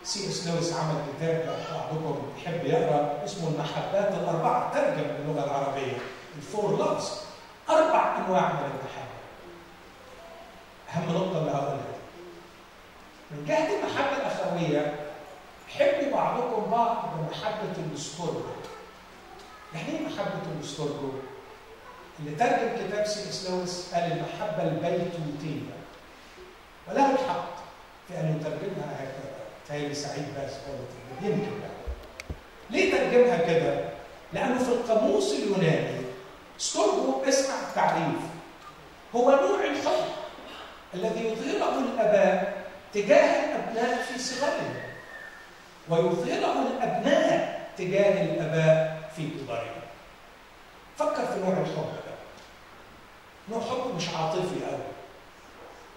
[0.04, 0.30] C.
[0.30, 0.48] S.
[0.48, 5.98] Lewis عمل كتاب لو بعضكم يحب يقرأ اسمه المحبات الأربعة ترجم باللغة العربية.
[6.38, 7.22] ال four loves
[7.70, 9.13] أربع أنواع من المحبة.
[10.94, 11.94] أهم نقطة اللي هقولها.
[13.32, 14.96] من جهة المحبة الأخوية
[15.70, 18.40] حبوا بعضكم بعض بمحبة ال storgo
[19.74, 21.10] يعني إيه محبة ال storgo؟
[22.20, 23.30] اللي ترجم كتاب C.
[23.30, 23.50] S.
[23.50, 25.62] Lewis قال المحبة البيتوتيه
[26.88, 27.46] وله الحق
[28.08, 29.34] في أن يترجمها هكذا.
[29.68, 31.52] تهيألي سعيد باز هو يمكن
[32.70, 33.86] ليه ترجمها كده؟
[34.34, 36.02] لأنه في القاموس اليوناني
[36.58, 38.22] storgo اسمع التعريف.
[39.16, 40.23] هو نوع الحب.
[40.96, 42.64] الذي يظهره الآباء
[42.94, 44.76] تجاه الأبناء في صغرهم
[45.90, 49.84] ويظهره الأبناء تجاه الآباء في كبرهم.
[50.98, 52.14] فكر في نوع الحب ده
[53.50, 54.84] نوع حب مش عاطفي قوي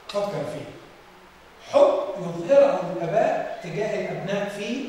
[0.09, 0.70] فكر فيه.
[1.72, 4.88] حب يظهره الأباء تجاه الأبناء في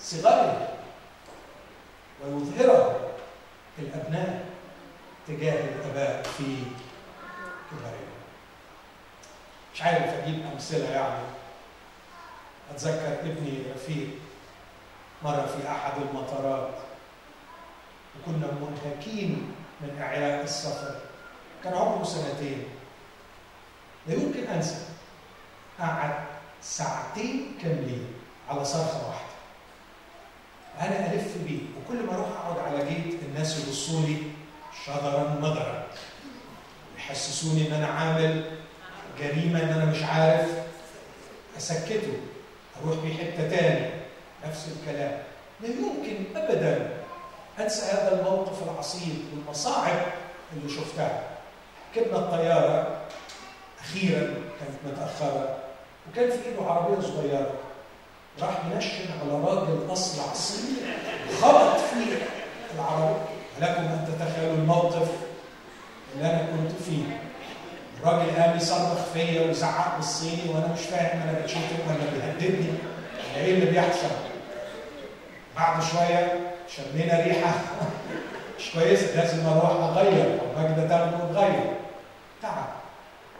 [0.00, 0.66] صغرهم
[2.24, 3.10] ويظهره
[3.78, 4.44] الأبناء
[5.28, 6.56] تجاه الأباء في
[7.70, 8.11] كبرهم.
[9.74, 11.24] مش عارف أجيب أمثلة يعني.
[12.70, 14.08] أتذكر ابني رفيق
[15.24, 16.70] مرة في أحد المطارات
[18.16, 20.94] وكنا منهكين من اعياء السفر.
[21.64, 22.64] كان عمره سنتين.
[24.06, 24.76] لا يمكن أنسى.
[25.80, 26.14] قعد
[26.62, 28.06] ساعتين كاملين
[28.48, 29.32] على صرخة واحدة.
[30.80, 34.16] أنا ألف بيه وكل ما أروح أقعد على جيت الناس يبصوا لي
[34.86, 35.86] شذرا مضرا
[36.96, 38.58] يحسسوني إن أنا عامل
[39.18, 40.48] جريمة إن أنا مش عارف
[41.58, 42.12] أسكته
[42.82, 43.90] أروح بيه حتة تاني
[44.48, 45.18] نفس الكلام.
[45.60, 46.90] لا يمكن ابدا
[47.60, 50.02] أنسى هذا الموقف العصيب والمصاعب
[50.52, 51.22] اللي شفتها.
[51.96, 52.98] ركبنا الطيارة
[53.80, 54.20] أخيرا
[54.60, 55.56] كانت متأخرة
[56.10, 57.50] وكان في إيده عربية صغيرة.
[58.40, 60.78] راح منشن على راجل اصلع صيني
[61.40, 62.16] خبط فيه
[62.74, 63.22] العربية.
[63.60, 65.08] لكم أن تتخيلوا الموقف
[66.14, 67.20] اللي أنا كنت فيه.
[68.02, 72.68] الراجل قام يصرخ فيا وزعق بالصيني وأنا مش فاهم أنا بتشتم ولا بيهددني.
[72.68, 74.08] ولا إيه اللي بيحصل؟
[75.56, 77.54] بعد شوية شمينا ريحة.
[78.58, 80.40] مش كويسه لازم أروح أغير.
[80.40, 81.74] أو ماجده تاخده وتغير.
[82.42, 82.68] تعب.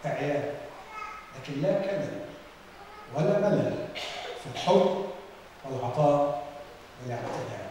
[0.06, 0.42] اعيان
[1.36, 2.10] لكن لا كلل
[3.14, 3.74] ولا ملل
[4.42, 5.04] في الحب
[5.64, 6.42] والعطاء
[7.02, 7.70] والاعتداء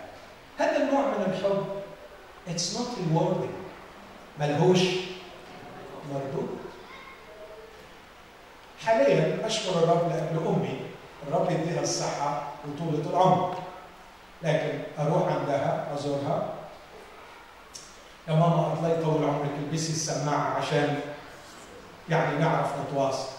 [0.58, 1.66] هذا النوع من الحب.
[2.48, 3.56] It's not rewarding.
[4.39, 4.80] ملهوش.
[6.14, 6.61] مردود.
[8.86, 10.80] حاليا أشكر الرب لاجل أمي
[11.28, 13.56] الرب يديها الصحة وطولة العمر.
[14.44, 16.54] لكن أروح عندها أزورها.
[18.28, 21.00] يا ماما الله يطول عمرك البسي السماعة عشان
[22.10, 23.30] يعني نعرف نتواصل.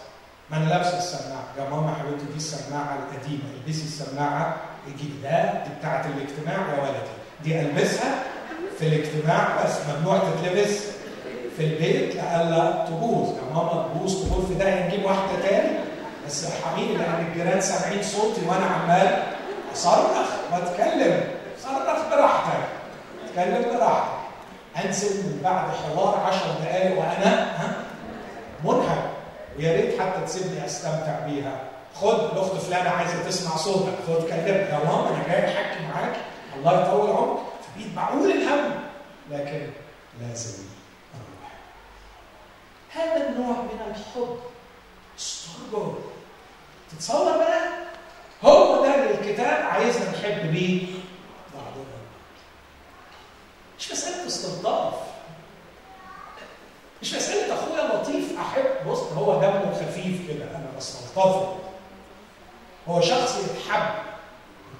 [0.51, 1.43] ما أنا لابسه السماعة.
[1.57, 3.43] يا ماما حبيبتي دي السماعة القديمة.
[3.53, 4.55] البسي السماعة
[4.87, 7.13] الجديدة دي بتاعت الاجتماع يا ولدي.
[7.43, 8.23] دي ألبسها
[8.79, 10.83] في الاجتماع بس ممنوع تتلبس.
[11.57, 13.29] في البيت لألا تبوظ.
[13.29, 15.77] يا ماما تبوظ تقول في ده نجيب واحدة تاني.
[16.27, 19.23] بس ارحميني لأن الجيران سامعين صوتي وأنا عمال
[19.73, 20.27] أصرخ.
[20.51, 21.23] واتكلم
[21.63, 22.63] صرخ براحتك.
[23.25, 24.13] اتكلم براحتك.
[24.85, 27.47] انزل بعد حوار عشر دقائق وأنا
[28.63, 29.03] منهك.
[29.57, 31.59] ويا ريت حتى تسيبني أستمتع بيها.
[31.95, 33.93] خد الأخت فلانة عايزة تسمع صوتك.
[34.07, 34.69] خد كلمها.
[34.69, 36.15] يا ماما أنا جاي أحكي معاك.
[36.57, 37.39] الله يطول عمرك.
[37.61, 38.71] فبقيت معقول الهم.
[39.31, 39.67] لكن
[40.21, 40.63] لازم
[42.95, 44.39] هذا النوع من الحب.
[45.19, 45.93] استرجل
[46.91, 47.69] تتصور بقى؟
[48.43, 50.87] هو ده اللي الكتاب عايزنا نحب بيه
[51.53, 51.99] بعضنا.
[53.79, 54.93] مش مسألة استلطاف.
[57.01, 58.87] مش مسألة أخويا لطيف أحب.
[58.89, 61.55] بص هو دمه خفيف كده أنا بستلطفه.
[62.87, 63.93] هو شخص يتحب.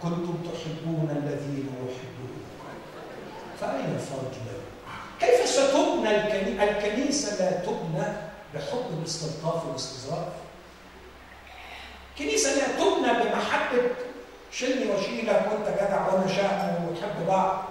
[0.01, 2.43] كنتم تحبون الذين يحبون.
[3.59, 4.43] فأين فضل
[5.20, 6.64] كيف ستبنى الكني...
[6.64, 8.08] الكنيسة لا تبنى
[8.54, 10.34] بحب الاستلطاف والاستظراف
[12.18, 13.82] كنيسة لا تبنى بمحبة
[14.51, 17.64] شيلني وشيلك وانت جدع وأنا شهم ونحب بعض.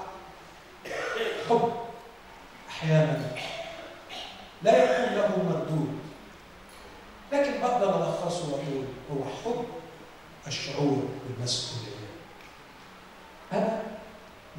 [1.49, 1.72] حب
[2.68, 3.30] أحيانا
[4.62, 5.99] لا يكون له مردود
[7.33, 9.64] لكن بقدر ألخصه وأقول هو حب
[10.47, 11.93] الشعور بالمسؤولية.
[13.53, 13.83] أنا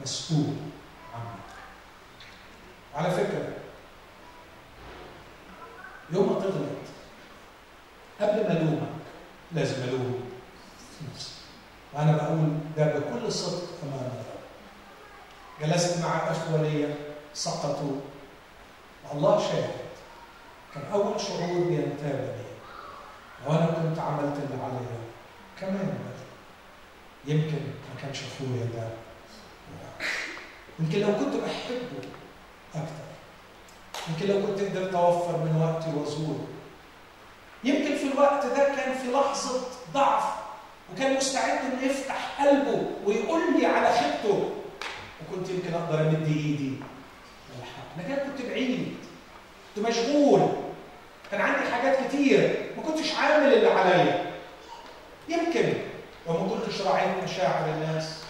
[0.03, 0.55] مسؤول
[1.13, 1.43] عنك
[2.95, 3.62] على فكرة
[6.13, 6.83] يوم ما تغلط.
[8.21, 8.87] قبل ما ألومك
[9.51, 10.29] لازم الوم
[11.13, 11.31] نفسي
[11.93, 14.33] وأنا بقول ده بكل صدق أمام الله.
[15.61, 16.95] جلست مع ليا
[17.33, 18.01] سقطوا.
[19.13, 19.71] الله شاهد.
[20.73, 22.43] كان أول شعور بينتابني.
[23.47, 24.97] وأنا كنت عملت اللي عليا.
[25.61, 25.97] كمان
[27.25, 28.87] يمكن ما كانش أخويا ده.
[30.79, 32.09] يمكن لو كنت بحبه
[32.75, 33.12] أكتر.
[34.09, 36.47] يمكن لو كنت قدرت اوفر من وقتي وأزوره.
[37.63, 39.61] يمكن في الوقت ده كان في لحظة
[39.93, 40.23] ضعف
[40.93, 44.49] وكان مستعد إنه يفتح قلبه ويقول لي على خيبته
[45.21, 46.73] وكنت يمكن أقدر أمد إيدي.
[47.97, 48.95] لكن كنت بعيد
[49.75, 50.41] كنت مشغول
[51.31, 54.25] كان عندي حاجات كتير ما كنتش عامل اللي عليا.
[55.29, 55.73] يمكن
[56.27, 58.23] لو ما كنتش راعيت مشاعر الناس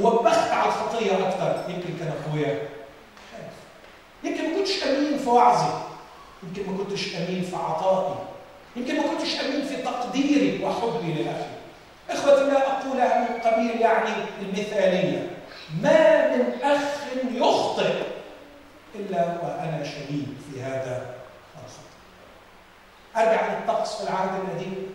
[0.00, 2.68] ووبخت على الخطية أكتر يمكن كان أخويا.
[4.24, 5.72] يمكن ما كنتش أمين في وعظي
[6.42, 8.14] يمكن ما كنتش أمين في عطائي
[8.76, 11.46] يمكن ما كنتش أمين في تقديري وحبي لأخي.
[12.10, 14.10] إخوتي لا اقولها من قبيل يعني
[14.42, 15.30] المثالية.
[15.82, 16.82] ما من أخ
[17.32, 17.92] يخطئ
[18.94, 21.14] إلا وأنا شريك في هذا
[21.64, 21.82] الخطا
[23.16, 24.86] أرجع للطقس في العهد القديم.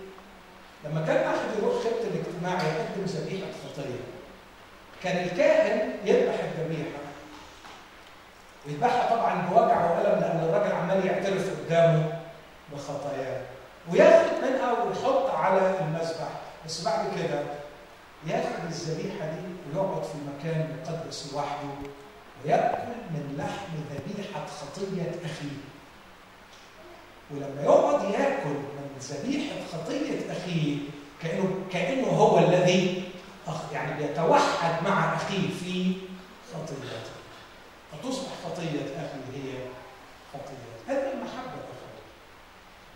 [0.85, 4.03] لما كان احد يروح خيمه الاجتماع يقدم ذبيحه خطية
[5.03, 7.06] كان الكاهن يذبح الذبيحه
[8.67, 12.19] ويذبحها طبعا بوجع وألم لأن الراجل عمال يعترف قدامه
[12.73, 13.41] بخطاياه.
[13.91, 16.29] وياخد منها ويحط على المذبح.
[16.65, 17.43] بس بعد كده
[18.27, 19.47] ياخد الذبيحة دي
[19.79, 21.69] ويقعد في مكان مقدس لوحده
[22.45, 25.57] ويأكل من لحم ذبيحة خطية أخيه.
[27.31, 30.77] ولما يقعد يأكل من ذبيحة خطية أخيه
[31.23, 33.03] كأنه كأنه هو الذي
[33.73, 35.93] يعني بيتوحد مع أخيه في
[36.53, 37.16] خطيته.
[37.91, 39.67] فتصبح خطية أخي هي
[40.33, 40.93] خطية.
[40.93, 42.03] هذه المحبة الأخوية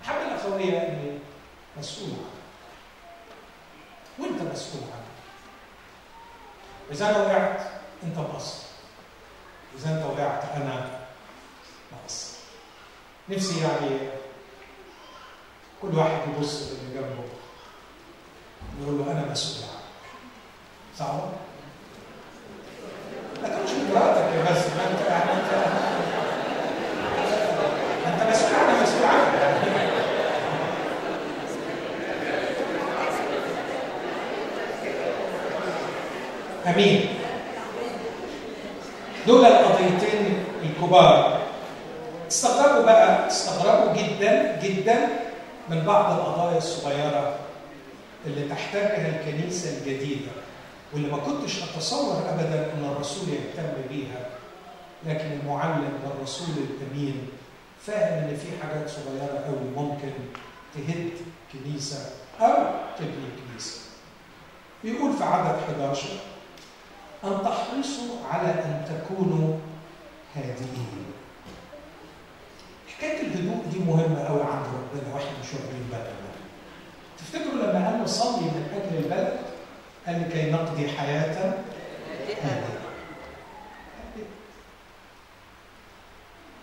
[0.01, 1.19] المحبة الأخوية اللي
[1.77, 2.25] مسؤولة
[4.41, 5.11] أنا مسؤول عنه
[6.91, 7.67] إذا أنا وقعت
[8.03, 8.63] أنت مقصر.
[9.75, 10.99] إذا أنت وقعت أنا
[11.91, 12.37] مقصر.
[13.29, 14.09] نفسي يعني
[15.81, 17.23] كل واحد يبص للي جنبه
[18.81, 19.81] يقول له أنا مسؤول عنك.
[20.97, 21.29] صعب
[23.41, 25.51] ما تقولش مراتك يا بس ما انت يعني انت
[28.07, 28.29] انت
[28.81, 29.51] مسؤول عنها
[36.67, 37.05] أمين.
[39.27, 41.39] دول القضيتين الكبار.
[42.31, 45.07] استغربوا بقى استغربوا جدا جدا
[45.69, 47.35] من بعض القضايا الصغيرة
[48.25, 50.31] اللي تحتاجها الكنيسة الجديدة.
[50.93, 54.29] واللي ما كنتش أتصور ابدا أن الرسول يهتم بيها
[55.05, 57.27] لكن المعلم والرسول الأمين
[57.85, 60.11] فاهم إن في حاجات صغيرة قوي ممكن
[60.75, 61.11] تهد
[61.53, 63.79] كنيسة أو تبني كنيسة.
[64.83, 66.09] بيقول في عدد 11
[67.23, 69.57] أن تحرصوا على أن تكونوا
[70.35, 71.05] هادئين.
[72.97, 76.31] حكاية الهدوء دي مهمة قوي عند ربنا وإحنا مش واخدين بالنا.
[77.17, 79.39] تفتكروا لما قال نصلي من أجل البلد
[80.08, 81.54] قال لكي نقضي حياة
[82.43, 82.82] هادئه.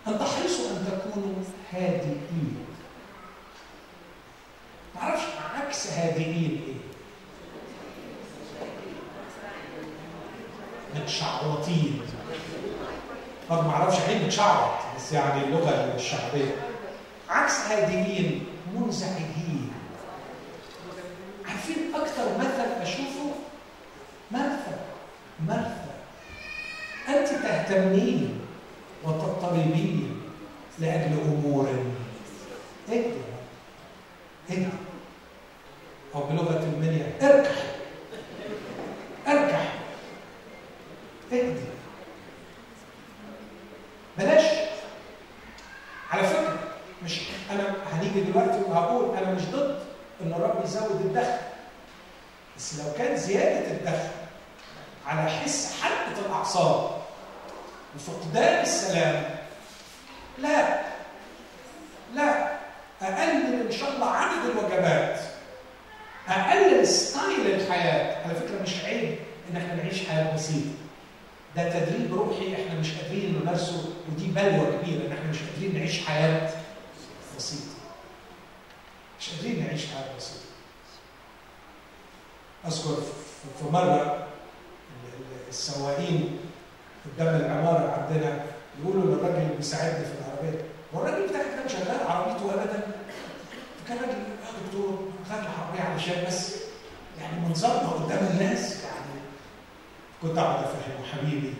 [0.07, 1.35] أن تحرصوا أن تكونوا
[1.73, 2.65] هادئين.
[4.95, 5.23] ما أعرفش
[5.55, 6.73] عكس هادئين إيه؟
[11.01, 12.01] متشعوطين.
[13.49, 16.55] ما أعرفش يعني متشعوط بس يعني اللغة الشعبية.
[17.29, 19.68] عكس هادئين منزعجين.
[21.49, 23.31] عارفين أكثر مثل أشوفه؟
[24.31, 24.75] مرثى
[25.47, 25.89] مرثى
[27.09, 28.39] أنت تهتمين
[29.03, 30.21] وتضطربين
[30.79, 31.69] لأجل أمور.
[32.89, 33.13] اهدي
[34.51, 34.67] اهدي
[36.15, 37.11] أو بلغة المنيا.
[37.21, 37.55] اركح
[39.27, 39.73] اركح
[41.33, 41.59] اهدي
[44.17, 44.45] بلاش
[46.11, 46.59] على فكرة
[47.03, 47.19] مش
[47.51, 49.79] أنا هنيجي دلوقتي وهقول أنا مش ضد
[50.21, 51.37] إن الرب يزود الدخل
[52.69, 54.09] بس لو كان زيادة الدخل
[55.07, 57.01] على حس حرقة الأعصاب
[57.95, 59.23] وفقدان السلام
[60.37, 60.79] لا.
[62.15, 62.57] لا.
[63.01, 65.19] اقلل إن شاء الله عدد الوجبات
[66.27, 68.23] اقلل ستايل الحياة.
[68.25, 69.15] على فكرة مش عيب
[69.51, 70.69] إن إحنا نعيش حياة بسيطة.
[71.55, 76.05] ده تدريب روحي إحنا مش قادرين نمارسه ودي بلوى كبيرة إن إحنا مش قادرين نعيش
[76.05, 76.49] حياة
[77.37, 77.63] بسيطه
[79.19, 80.39] مش قادرين نعيش حياه بسيطه
[82.67, 83.01] اذكر
[83.59, 84.27] في مره
[85.49, 86.39] السواقين
[87.05, 88.45] قدام العماره عندنا
[88.81, 90.61] يقولوا للراجل اللي بيساعدني في العربيه
[90.95, 92.87] هو الراجل بتاعك ده مش شغال عربيته ابدا
[93.85, 96.55] فكان راجل يا دكتور خد العربيه علشان بس
[97.21, 99.19] يعني منظرنا قدام الناس يعني
[100.21, 101.53] كنت اقعد افهمه حبيبي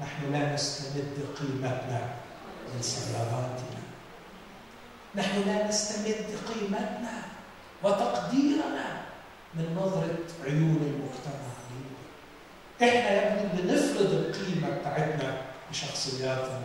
[0.00, 2.08] نحن لا نستمد قيمتنا
[2.74, 3.82] من سياراتنا
[5.14, 7.22] نحن لا نستمد قيمتنا
[7.82, 9.02] وتقديرنا
[9.54, 11.52] من نظره عيون المجتمع
[12.82, 15.36] إحنا يا ابني بنفرض القيمه بتاعتنا
[15.70, 16.60] بشخصياتنا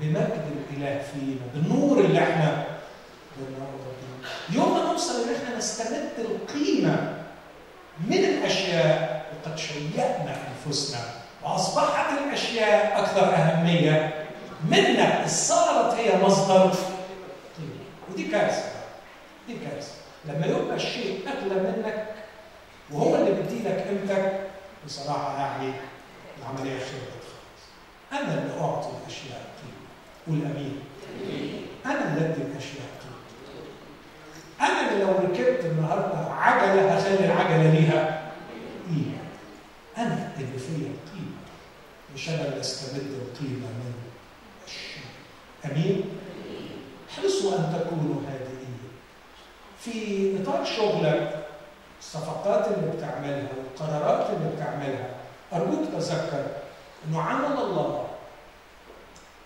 [0.00, 2.64] بمجد الإله فينا بالنور اللي إحنا
[4.52, 7.14] يوم ما نوصل ان إحنا نستمد القيمة
[8.06, 10.36] من الأشياء وقد شيئنا
[10.66, 11.00] أنفسنا
[11.44, 14.24] وأصبحت الأشياء أكثر أهمية
[14.70, 16.62] منا صارت هي مصدر
[17.58, 18.62] قيمة ودي كارثة
[19.48, 19.92] دي كارثة
[20.24, 22.06] لما يبقى الشيء أغلى منك
[22.92, 24.40] وهو اللي بيديلك قيمتك
[24.86, 25.72] بصراحة يعني
[26.42, 27.62] العملية خربت خالص.
[28.12, 29.55] أنا اللي أعطي الأشياء قيمة.
[30.26, 30.80] قول أمين.
[31.86, 33.20] أنا اللي أدي الأشياء قيمة.
[34.60, 38.32] أنا اللي لو ركبت النهاردة عجلة هخلي العجلة ليها
[38.88, 39.18] قيمة.
[39.98, 41.36] أنا اللي فيا القيمة.
[42.14, 43.92] مش أنا اللي أستمد القيمة من
[44.66, 45.02] الشيء.
[45.64, 46.04] أمين؟
[47.10, 48.76] احرصوا أن تكونوا هادئين.
[49.80, 51.46] في إطار شغلك
[52.00, 55.08] الصفقات اللي بتعملها والقرارات اللي بتعملها
[55.52, 56.46] أرجوك تذكر
[57.08, 58.06] إنه عمل الله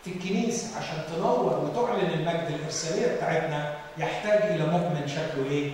[0.04, 5.70] في الكنيسة عشان تنور وتعلن المجد الإرسالية بتاعتنا يحتاج إلى مؤمن شكله إيه؟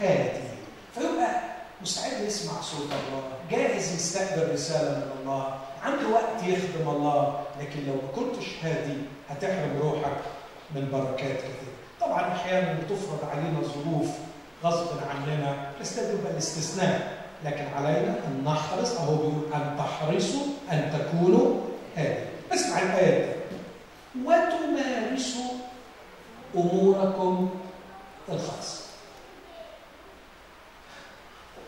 [0.00, 0.48] هادي.
[0.94, 1.40] فيبقى
[1.82, 7.92] مستعد يسمع صوت الله جاهز يستقبل رسالة من الله عنده وقت يخدم الله لكن لو
[7.94, 8.94] ما كنتش هادي
[9.30, 10.16] هتحرم روحك
[10.74, 11.72] من بركات كتير.
[12.00, 14.08] طبعا أحيانا بتفرض علينا ظروف
[14.64, 17.12] غصب عننا بس ده الاستثناء
[17.44, 21.54] لكن علينا أن نحرص اهو بيقول أن تحرصوا أن تكونوا
[21.96, 22.20] هادي.
[22.52, 23.24] اسمع الآية.
[23.24, 23.56] دي
[24.24, 25.52] وتمارسوا
[26.56, 27.60] أموركم
[28.28, 28.84] الخاصة.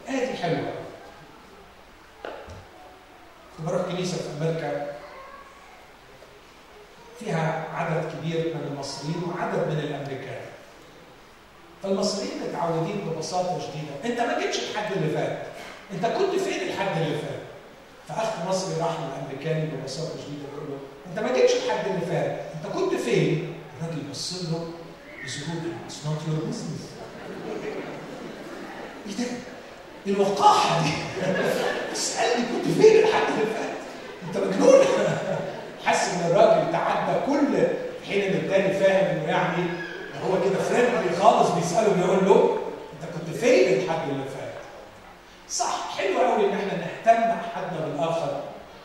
[0.09, 0.73] ادي حلوة.
[3.59, 4.97] كنت بروح كنيسة في أمريكا
[7.21, 10.41] فيها عدد كبير من المصريين وعدد من الأمريكان.
[11.83, 13.95] فالمصريين متعودين ببساطة شديدة.
[14.05, 15.47] أنت ما جيتش الحد اللي فات.
[15.93, 17.41] أنت كنت فين الحد اللي فات؟
[18.09, 18.99] فأخ مصري راح
[20.19, 20.50] شديده يقول له
[21.11, 22.41] انت ما جيتش الحد اللي فات.
[22.55, 24.69] انت كنت فين؟ الراجل بص له
[25.25, 26.91] بسهوله it's not your business
[29.09, 29.31] إيه ده؟
[30.07, 30.91] الوقاحة دي.
[31.93, 33.71] اسألني كنت فين الحد اللي فات؟
[34.29, 34.75] انت مجنون؟
[35.87, 37.67] حس ان الراجل تعدى كل
[38.09, 39.65] حين ان التاني فاهم انه يعني
[40.27, 42.59] هو كده friendly خالص بيسأله بيقول له
[42.93, 44.51] انت كنت فين الحد اللي فات؟
[45.51, 48.41] صح حلو قوي إن إحنا نهتم احدنا بالآخر.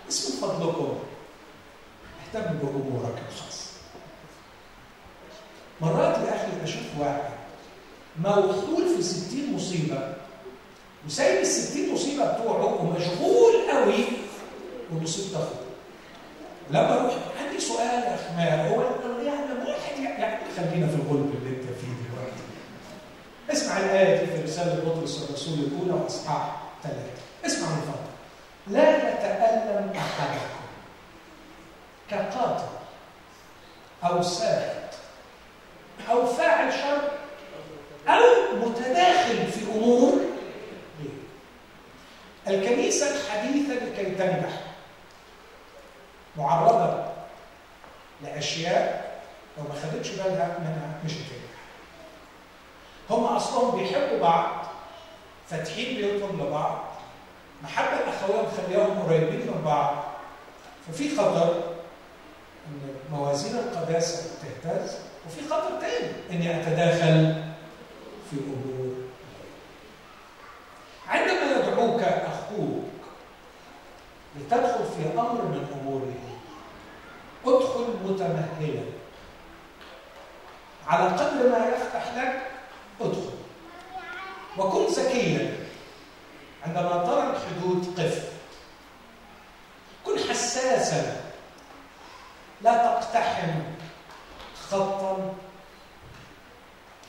[0.09, 0.97] بس من فضلكم
[2.33, 3.65] اهتم بأمورك الخاصة.
[5.81, 7.21] مرات يا أخي أشوف واحد
[8.21, 10.13] موحول في 60 مصيبة
[11.05, 14.05] وسايب ال 60 مصيبة بتوعه ومشغول قوي
[14.91, 15.65] بمصيبه اخوه
[16.69, 18.81] لما أروح عندي سؤال يا اخ ماهر هو
[19.21, 22.43] يعني واحد يعني خلينا في الغلب اللي أنت فيه دلوقتي.
[23.51, 27.11] اسمع الآية في رسالة بطرس الرسول الاولى وأصحاح ثلاثة
[27.45, 28.15] اسمع من فضلك.
[28.67, 30.64] لا يتألم أحدكم.
[32.11, 32.65] كقاتل
[34.03, 34.75] أو ساخط
[36.11, 37.01] أو فاعل شر
[38.07, 40.13] أو متداخل في أمور.
[42.47, 44.61] الكنيسة الحديثة لكي تنجح
[46.37, 47.05] معرضة
[48.23, 49.19] لأشياء
[49.57, 51.55] لو ما خدتش بالها منها مش هتنجح.
[53.09, 54.65] هم أصلهم بيحبوا بعض
[55.49, 56.83] فاتحين بيوتهم لبعض.
[57.63, 60.03] محبة الاخويه مخليهم قريبين من بعض.
[60.87, 61.74] ففي خطر
[62.67, 64.97] أن موازين القداسة تهتز
[65.27, 67.43] وفي خطر تاني أني أتداخل
[68.29, 68.95] في امور
[71.07, 72.85] عندما يدعوك أخوك
[74.35, 76.25] لتدخل في أمر من أموره
[77.45, 78.83] ادخل متمهلا.
[80.87, 82.41] على قدر ما يفتح لك
[83.01, 83.35] ادخل.
[84.57, 85.57] وكن ذكيا
[86.65, 88.31] عندما ترى الحدود قف.
[90.05, 91.24] كن حساسا.
[92.61, 93.59] لا تقتحم
[94.69, 95.33] خطا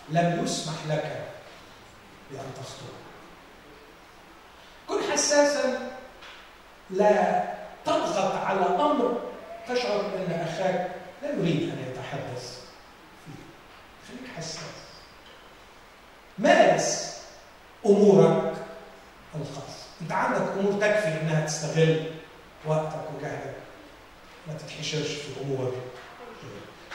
[0.09, 1.27] لم يسمح لك
[2.31, 2.97] بأن تخطوه
[4.89, 5.91] كن حساسا
[6.91, 7.45] لا
[7.85, 9.21] تضغط على أمر
[9.69, 10.91] تشعر ان أخاك
[11.23, 12.61] لا يريد أن يتحدث
[13.27, 13.43] فيه.
[14.09, 14.61] خليك حساس.
[16.39, 17.21] مارس
[17.87, 18.55] أمورك
[19.35, 19.87] الخاصة.
[20.01, 22.11] أنت عندك أمور تكفي إنها تستغل
[22.67, 23.66] وقتك وجهدك.
[24.49, 25.75] ما تتحشرش في امور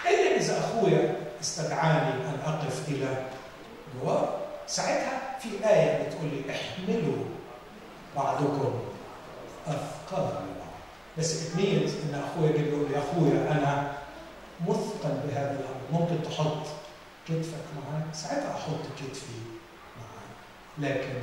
[0.05, 3.25] إلا إذا أخويا استدعاني أن أقف إلى
[3.95, 7.23] جوار ساعتها في آية بتقول لي احملوا
[8.15, 8.79] بعضكم
[9.67, 10.71] أثقال بعض
[11.17, 13.91] بس means إن أخويا يجي يقول لي يا أخويا أنا
[14.67, 16.01] مثقل بهذا الأمر.
[16.01, 16.65] ممكن تحط
[17.27, 18.03] كتفك معاك.
[18.13, 19.33] ساعتها أحط كتفي
[19.97, 20.31] معاك.
[20.77, 21.13] لكن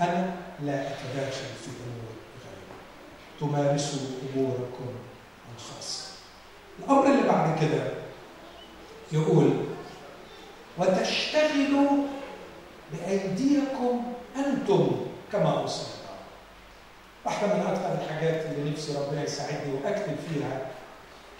[0.00, 2.12] أنا لا أتداخل في امور
[3.40, 4.00] تمارسوا
[4.36, 4.86] اموركم
[5.56, 6.04] الخاصة.
[6.78, 7.92] الأمر اللي بعد كده
[9.12, 9.50] يقول
[10.78, 11.90] وتشتغلوا
[12.92, 14.90] بأيديكم أنتم
[15.32, 15.86] كما اوصى
[17.24, 20.66] واحدة من أكثر الحاجات اللي نفسي ربنا يساعدني وأكتب فيها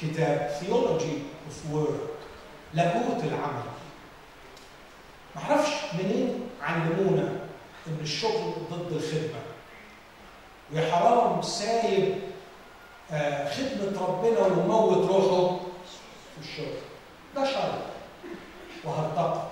[0.01, 2.01] كتاب theology of work
[2.75, 3.71] لاهوت العمل.
[5.37, 7.29] ما أعرفش منين علمونا
[7.87, 9.41] إن الشغل ضد الخدمة.
[10.73, 12.15] ويا حرام سايب
[13.13, 15.57] آه خدمة ربنا وموت روحه
[16.35, 16.75] في الشغل.
[17.37, 17.73] ده شر
[18.85, 19.49] وهرطقه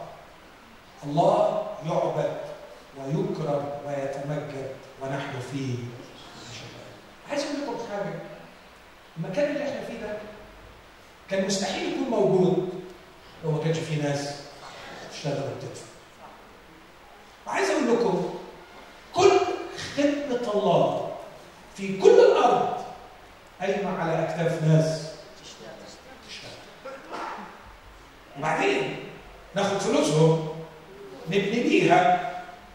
[1.05, 2.37] الله يعبد
[2.99, 4.71] ويكرم ويتمجد
[5.03, 5.77] ونحن فيه.
[7.31, 8.15] عايز أقول لكم حاجة.
[9.17, 10.19] المكان اللي إحنا فيه ده
[11.31, 12.69] كان مستحيل يكون موجود
[13.45, 14.41] لو ما كانش فيه ناس
[15.13, 15.85] تشتغل وتدفع.
[17.47, 18.35] وعايز أقول لكم
[19.15, 19.31] كل
[19.97, 21.08] خدمة الله
[21.79, 22.85] في كل الأرض.
[23.61, 25.09] قايمه على أكتاف ناس.
[26.29, 26.53] تشتغل
[28.39, 28.97] وبعدين
[29.55, 30.49] ناخد فلوسهم
[31.27, 32.31] نبني بيها.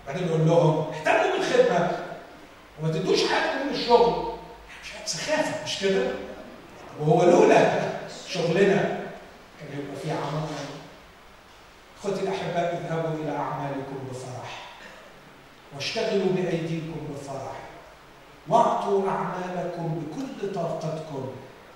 [0.07, 1.99] بعدين نقول لهم اهتموا بالخدمة.
[2.79, 4.33] وما تدوش حاجة من الشغل.
[4.83, 6.11] مش سخافة مش كده؟
[6.99, 7.89] وهو لولا
[8.27, 8.99] شغلنا
[9.59, 10.47] كان يبقى في عمل.
[11.99, 14.61] أخوتي الأحباء اذهبوا إلى أعمالكم بفرح.
[15.75, 17.72] واشتغلوا بأيديكم بفرح.
[18.47, 21.29] واعطوا أعمالكم بكل طاقتكم.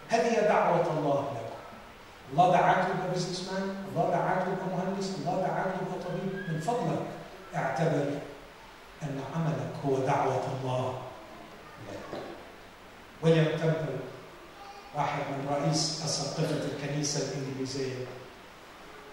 [0.09, 1.57] هذه دعوة الله لكم.
[2.31, 6.99] الله دعاك تبقى businessman الله دعاك تبقى مهندس الله دعاك تبقى طبيب من فضلك
[7.55, 8.09] اعتبر
[9.03, 10.93] أن عمل هو دعوة الله
[11.87, 12.19] لك.
[13.23, 13.97] ويليام تمبل
[14.95, 18.05] واحد من رئيس أساقفة الكنيسة الإنجليزية.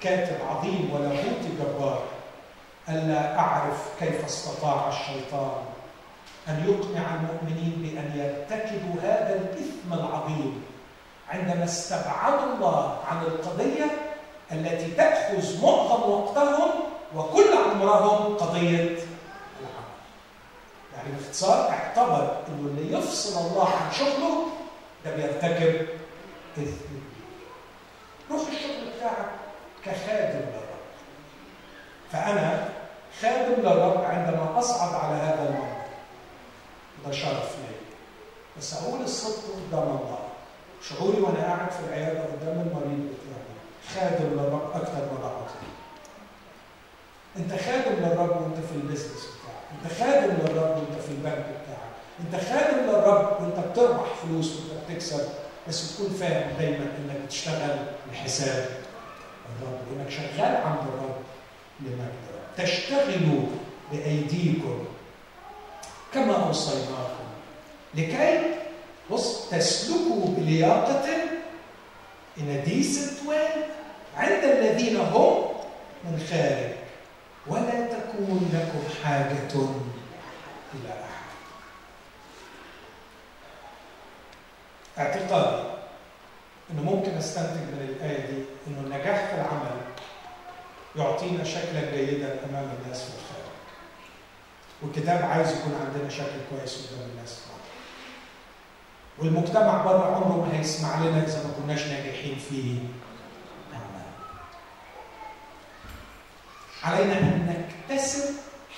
[0.01, 2.03] كاتب عظيم ولاهوتي جبار
[2.89, 5.63] ألا أعرف كيف استطاع الشيطان
[6.49, 10.63] أن يقنع المؤمنين بأن يرتكبوا هذا الإثم العظيم
[11.31, 13.87] عندما استبعدوا الله عن القضية
[14.53, 16.71] التي تأخذ معظم وقتهم
[17.17, 19.95] وكل عمرهم قضية العمل.
[20.97, 24.47] يعني باختصار اعتبر إنه اللي يفصل الله عن شغله
[25.05, 25.87] ده بيرتكب
[26.59, 26.95] إثم
[28.31, 29.29] روح الشغل بتاعك
[29.85, 30.85] كخادم للرب.
[32.13, 32.69] فأنا
[33.23, 35.74] خادم للرب عندما أصعد على هذا المنبر.
[37.07, 37.75] ده شرف لي.
[38.59, 40.19] بس أقول الصدق قدام الله.
[40.89, 43.55] شعوري وأنا قاعد في العيادة قدام المريض بتاعي
[43.95, 45.51] خادم للرب ما بعرف.
[47.37, 52.45] أنت خادم للرب وأنت في البيزنس بتاعك، أنت خادم للرب وأنت في البنك بتاعك، أنت
[52.45, 55.29] خادم للرب وأنت بتربح فلوس وأنت بتكسب
[55.69, 57.77] بس تكون فاهم دايما إنك بتشتغل
[58.13, 58.69] لحساب
[59.47, 61.17] الرب وإنك شغال عند الرب
[61.81, 62.67] لمجد الرب.
[62.67, 63.47] تشتغلوا
[63.93, 64.85] بأيديكم
[66.15, 67.25] كما أوصيناكم
[67.95, 68.55] لكي
[69.11, 71.05] بص تسلكوا بلياقة
[72.37, 73.59] in a decent way
[74.17, 75.45] عند الذين هم
[76.05, 76.73] من خارج.
[77.47, 79.55] ولا تكون لكم حاجة
[80.75, 81.25] إلى أحد.
[84.99, 85.63] اعتقادي
[86.71, 89.81] أنه ممكن أستنتج من الآية دي أنه النجاح في العمل
[90.97, 93.34] يعطينا شكلا جيدا أمام الناس في الخارج
[94.83, 97.41] والكتاب عايز يكون عندنا شكل كويس قدام الناس
[99.19, 102.79] والمجتمع بره عمره ما هيسمع لنا إذا ما كناش ناجحين في
[103.73, 104.07] اعمال.
[106.83, 108.35] علينا أن نكتسب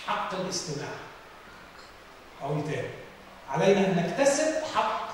[0.06, 0.88] حق الاستماع.
[2.42, 2.88] أو تاني.
[3.50, 5.08] علينا أن نكتسب حق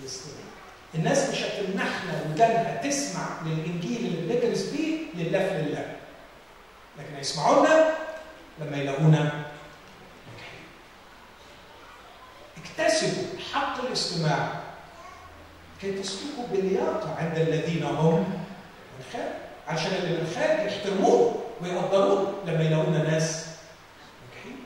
[0.00, 0.46] الاستماع.
[0.94, 5.96] الناس مش هتمنحنا ودانها تسمع للإنجيل اللي بندرس بيه لله في لله.
[6.98, 7.90] لكن هيسمعونا
[8.60, 9.45] لما يلاقونا
[12.78, 14.60] اكتسبوا حق الاستماع.
[15.80, 19.32] كي تسلكوا بلياقة عند الذين هم من خارج
[19.68, 23.46] عشان اللي من خارج يحترموه ويقدروه لما يلاقونا ناس
[24.22, 24.58] ناجحين.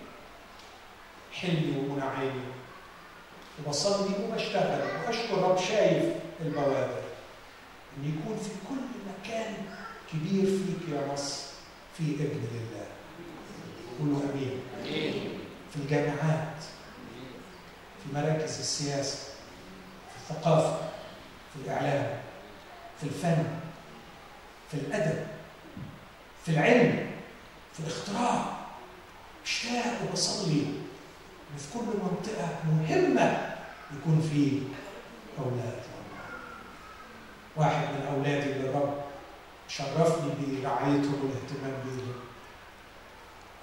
[1.32, 2.50] حلمي ومنى عيني.
[3.58, 6.04] وبصلي وبشتغل وأشكر رب شايف
[6.40, 7.02] البوادر.
[7.96, 9.54] إن يكون في كل مكان
[10.12, 11.42] كبير فيك يا مصر
[11.98, 12.86] في ابن لله
[13.98, 14.60] قولوا آمين.
[15.70, 16.54] في الجامعات.
[18.02, 19.18] في مراكز السياسة
[20.10, 20.78] في الثقافة
[21.52, 22.20] في الإعلام
[23.00, 23.44] في الفن
[24.70, 25.26] في الأدب
[26.44, 27.10] في العلم
[27.74, 28.60] في الاختراع.
[29.44, 33.56] أشتاق وبصلي إن في كل منطقة مهمة
[33.92, 34.62] يكون في
[35.44, 35.80] أولاد.
[37.56, 38.94] واحد من أولادي اللي الرب
[39.68, 42.14] شرفني برعايتهم والاهتمام بيهم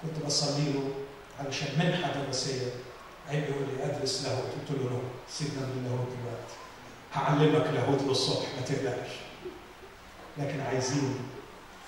[0.02, 0.90] كنت بصلي له
[1.40, 2.70] علشان منحة دراسية.
[3.28, 4.98] عيب يقول لي أدرس لاهوت قلت له لا
[5.28, 6.54] سيبنا من اللاهوت دلوقتي.
[7.14, 9.10] هعلمك لاهوت للصبح ما تقلقش.
[10.38, 11.14] لكن عايزين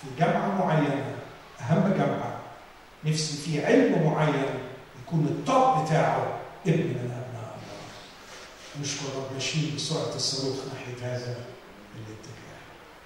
[0.03, 1.15] في جامعة معينة
[1.61, 2.41] أهم جامعة
[3.05, 4.55] نفسي في علم معين
[5.03, 8.81] يكون الطب بتاعه ابن من أبناء الله.
[8.81, 11.45] نشكر رب نشيل بسرعة الصاروخ ناحية هذا
[11.97, 12.61] الاتجاه.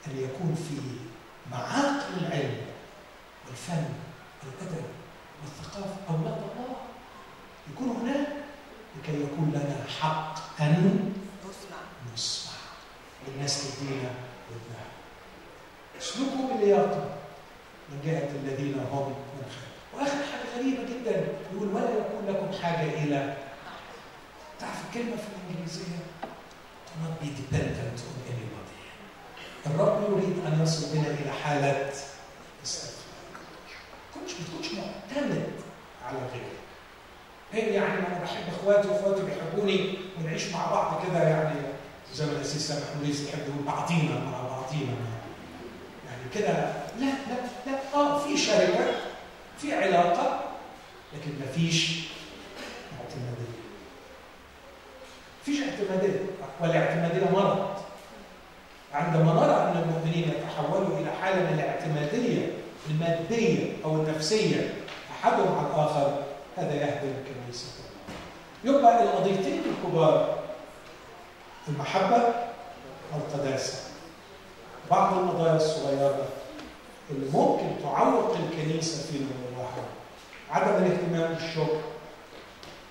[0.06, 0.74] أن يكون في
[1.50, 2.56] معاقل العلم
[3.46, 3.84] والفن
[4.42, 4.84] والأدب
[5.42, 6.76] والثقافة أولاد الله
[7.72, 8.28] يكون هناك
[8.98, 11.12] لكي يكون لنا حق أن
[11.42, 11.76] نسمع.
[12.14, 12.52] نسمع
[13.26, 14.10] والناس تدينا
[14.50, 14.86] ودنها
[15.98, 17.16] اسلكوا بلياقة
[17.90, 21.26] من جهة الذين هم من خير وآخر حاجة غريبة جدا.
[21.54, 23.36] يقول ولا يكون لكم حاجة إلى
[24.60, 25.98] تعرف الكلمة في الإنجليزية؟
[27.04, 28.80] Not be dependent on anybody.
[29.66, 31.90] الرب يريد أن يصل بنا إلى حالة
[32.64, 33.04] استغفار.
[34.14, 35.50] كنتش ما تكونش معتمد
[36.06, 36.63] على غيرك
[37.54, 41.54] هي يعني أنا بحب اخواتي واخواتي بيحبوني ونعيش مع بعض كده يعني
[42.14, 44.94] زي ما الاسيس سامح موريس يحب يقول بعضينا مع بعضينا.
[46.08, 46.52] يعني كده
[47.00, 47.36] لا لا
[47.66, 47.78] لا.
[47.94, 48.84] آه في شركة
[49.58, 50.40] في علاقة
[51.14, 52.00] لكن ما فيش
[53.00, 53.54] اعتمادية.
[55.44, 56.20] فيش اعتمادية.
[56.60, 57.68] والاعتمادية مرض.
[58.92, 62.48] عندما نرى أن المؤمنين يتحولوا إلى حالة من الاعتمادية
[62.90, 64.74] المادية أو النفسية
[65.10, 66.22] أحدهم على الآخر.
[66.56, 67.66] هذا يهدم الكنيسة.
[68.64, 70.38] يبقى القضيتين الكبار.
[71.68, 72.22] المحبة
[73.12, 73.78] والقداسة.
[74.90, 76.28] بعض القضايا الصغيرة
[77.10, 79.84] اللي ممكن تعوق الكنيسة في نموها
[80.50, 81.80] عدم الاهتمام بالشغل.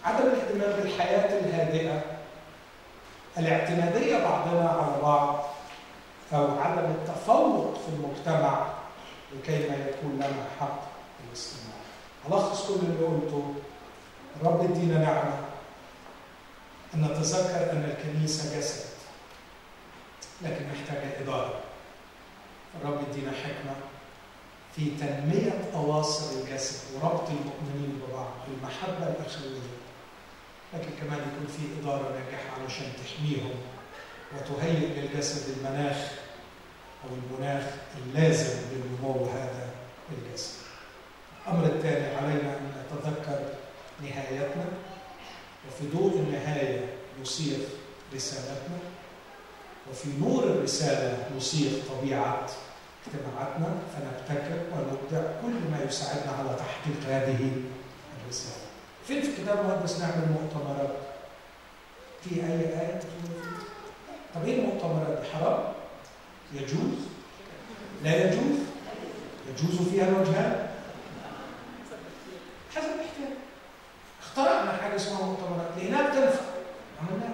[0.07, 2.01] الاهتمام بالحياة الهادئة.
[3.37, 5.45] الاعتمادية بعضنا على بعض.
[6.33, 8.65] أو عدم التفوق في المجتمع
[9.33, 10.92] لكي ما يكون لنا حق.
[12.27, 13.53] ألخص كل اللي قلته.
[14.41, 15.39] الرب يدينا نعمة
[16.93, 18.85] أن نتذكر أن الكنيسة جسد
[20.41, 21.59] لكن محتاجة إدارة.
[22.81, 23.75] الرب يدينا حكمة
[24.75, 29.59] في تنمية أواصر الجسد وربط المؤمنين ببعض بالمحبة الأخوية
[30.73, 33.55] لكن كمان يكون في إدارة ناجحة علشان تحميهم
[34.37, 35.97] وتهيئ للجسد المناخ
[37.03, 37.63] أو المناخ
[37.97, 39.69] اللازم لنمو هذا
[40.11, 40.62] الجسد.
[41.47, 43.39] الأمر الثاني علينا أن نتذكر
[44.01, 44.65] نهايتنا
[45.67, 46.85] وفي ضوء النهاية
[47.21, 47.57] نصيغ
[48.15, 48.77] رسالتنا
[49.91, 52.45] وفي نور الرسالة نصيغ طبيعة
[53.07, 57.51] اجتماعاتنا فنبتكر ونبدع كل ما يساعدنا على تحقيق هذه
[58.23, 58.63] الرسالة.
[59.07, 60.95] فين في الكتاب المقدس نعمل مؤتمرات؟
[62.23, 62.99] في أي آية
[64.35, 65.63] طب إيه المؤتمرات حرام؟
[66.53, 66.97] يجوز؟
[68.03, 68.57] لا يجوز؟
[69.49, 70.72] يجوز فيها الوجهان؟
[72.75, 73.37] حسب الاحتياج.
[74.21, 75.67] اخترعنا حاجة اسمها مؤتمرات.
[75.77, 76.41] لقيناها بتنفع
[77.01, 77.33] عملناها.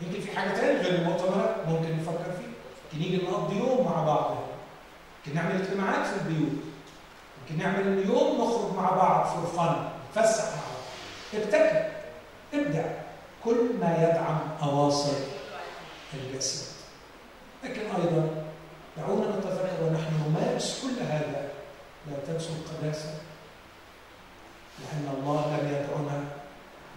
[0.00, 2.52] يمكن في حاجة تانية غير المؤتمرات ممكن نفكر فيها.
[2.92, 4.36] يمكن نيجي نقضي يوم مع بعض.
[5.26, 6.52] يمكن نعمل اجتماعات في البيوت.
[7.40, 11.42] يمكن نعمل يوم نخرج مع بعض فور فن نتفسح مع بعض.
[11.42, 11.90] ابتكر.
[12.54, 12.84] ابدع.
[13.44, 15.16] كل ما يدعم أواصر
[16.14, 16.66] الجسد.
[17.64, 18.44] لكن أيضا
[18.96, 21.48] دعونا نتذكر ونحن نمارس كل هذا.
[22.10, 23.08] لا تنسوا القداسة.
[24.80, 26.24] لأن الله لم يدعنا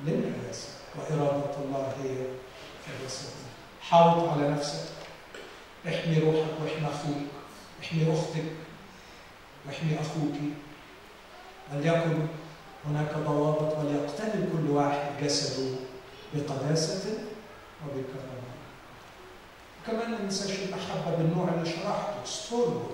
[0.06, 2.15] للنجاسه وإرادة الله هي
[2.85, 3.30] كجسد
[3.81, 4.89] حاوط على نفسك.
[5.88, 7.27] احمي روحك واحمي أخوك
[7.84, 8.43] احمي أختك
[9.68, 10.35] واحمي أخوك.
[11.73, 12.27] وليكن
[12.85, 15.76] هناك ضوابط وليقتني كل واحد جسده
[16.34, 17.14] بقداسة
[17.85, 18.49] وبكرامة.
[19.88, 22.89] كمان ما ننساش المحبة بالنوع اللي شرحته ستوربو.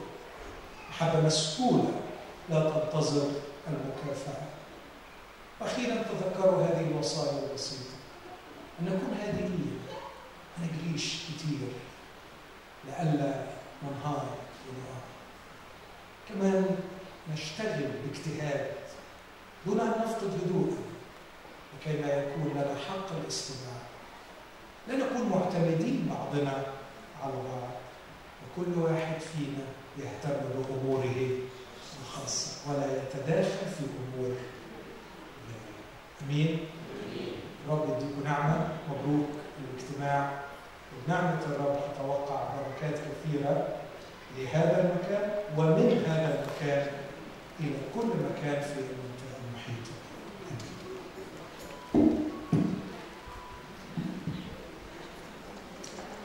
[0.90, 1.92] محبة مسؤولة
[2.50, 3.28] لا تنتظر
[3.68, 4.55] المكافأة.
[5.62, 7.96] أخيرا تذكروا هذه الوصايا البسيطة.
[8.80, 9.80] أن نكون هادئين
[10.58, 11.68] ما نجريش كتير.
[12.86, 13.44] لئلا
[13.84, 14.26] ننهار
[14.68, 15.02] ونقع.
[16.30, 16.78] كمان
[17.34, 18.72] نشتغل باجتهاد
[19.66, 20.78] دون أن نفقد هدوءا
[21.74, 23.78] لكي لا يكون لنا حق الاستماع.
[24.88, 26.64] لا نكون معتمدين بعضنا
[27.24, 27.76] على بعض.
[28.44, 29.66] وكل واحد فينا
[29.98, 31.30] يهتم بأموره
[32.02, 34.36] الخاصة ولا يتداخل في أمور
[36.24, 36.60] أمين
[37.70, 39.30] رب يديكم نعمة مبروك
[39.60, 40.30] الاجتماع.
[40.96, 43.68] وبنعمة الرب أتوقع بركات كثيرة
[44.38, 46.88] لهذا المكان ومن هذا المكان
[47.60, 49.96] إلى كل مكان في المنطقة المحيطة.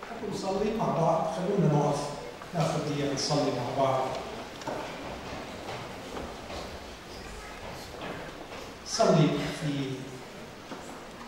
[0.03, 1.27] نحن نصلي مع بعض.
[1.37, 2.01] خلونا نقف.
[2.55, 4.01] ناخذ دقيقة نصلي مع بعض.
[8.91, 9.29] صلي
[9.61, 9.91] في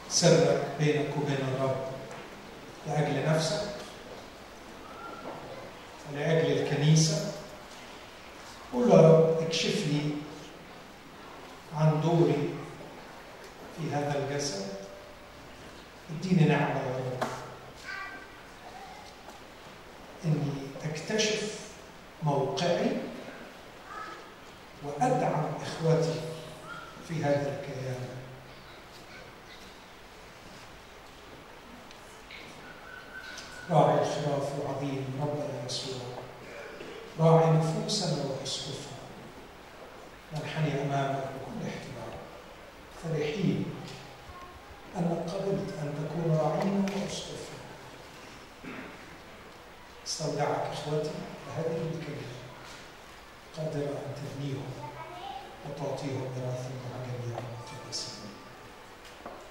[0.08, 1.76] سرك بينك وبين الرب
[2.86, 3.68] لأجل نفسك
[6.12, 7.32] ولأجل الكنيسة.
[8.72, 10.10] قول يا رب اكشف لي
[11.76, 12.48] عن دوري
[13.76, 14.66] في هذا الجسد.
[16.10, 17.28] اديني نعمة يا رب.
[20.24, 20.52] إني
[20.84, 21.60] أكتشف
[22.22, 22.90] موقعي
[24.84, 26.31] وأدعم إخوتي.
[27.08, 28.08] في هذا الكيان
[33.70, 35.96] راعي الخراف العظيم ربنا يسوع
[37.20, 38.92] راعي نفوسنا واسقفها
[40.32, 42.12] ننحني أمامك بكل احترام.
[43.02, 43.64] فرحين
[44.96, 47.62] انك قبلت أن تكون راعينا واسقفنا
[50.06, 51.10] استودعك إخوتي
[51.46, 52.32] بهذه الكلمة.
[53.56, 54.81] قادره أن تبنيهم.
[55.66, 58.30] وتعطيهم ميراثا مع في المقدسين.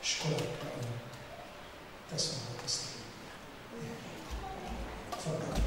[0.03, 1.01] اشكرك لأنك
[2.11, 2.91] تسمع وتستمع
[5.11, 5.61] تفضل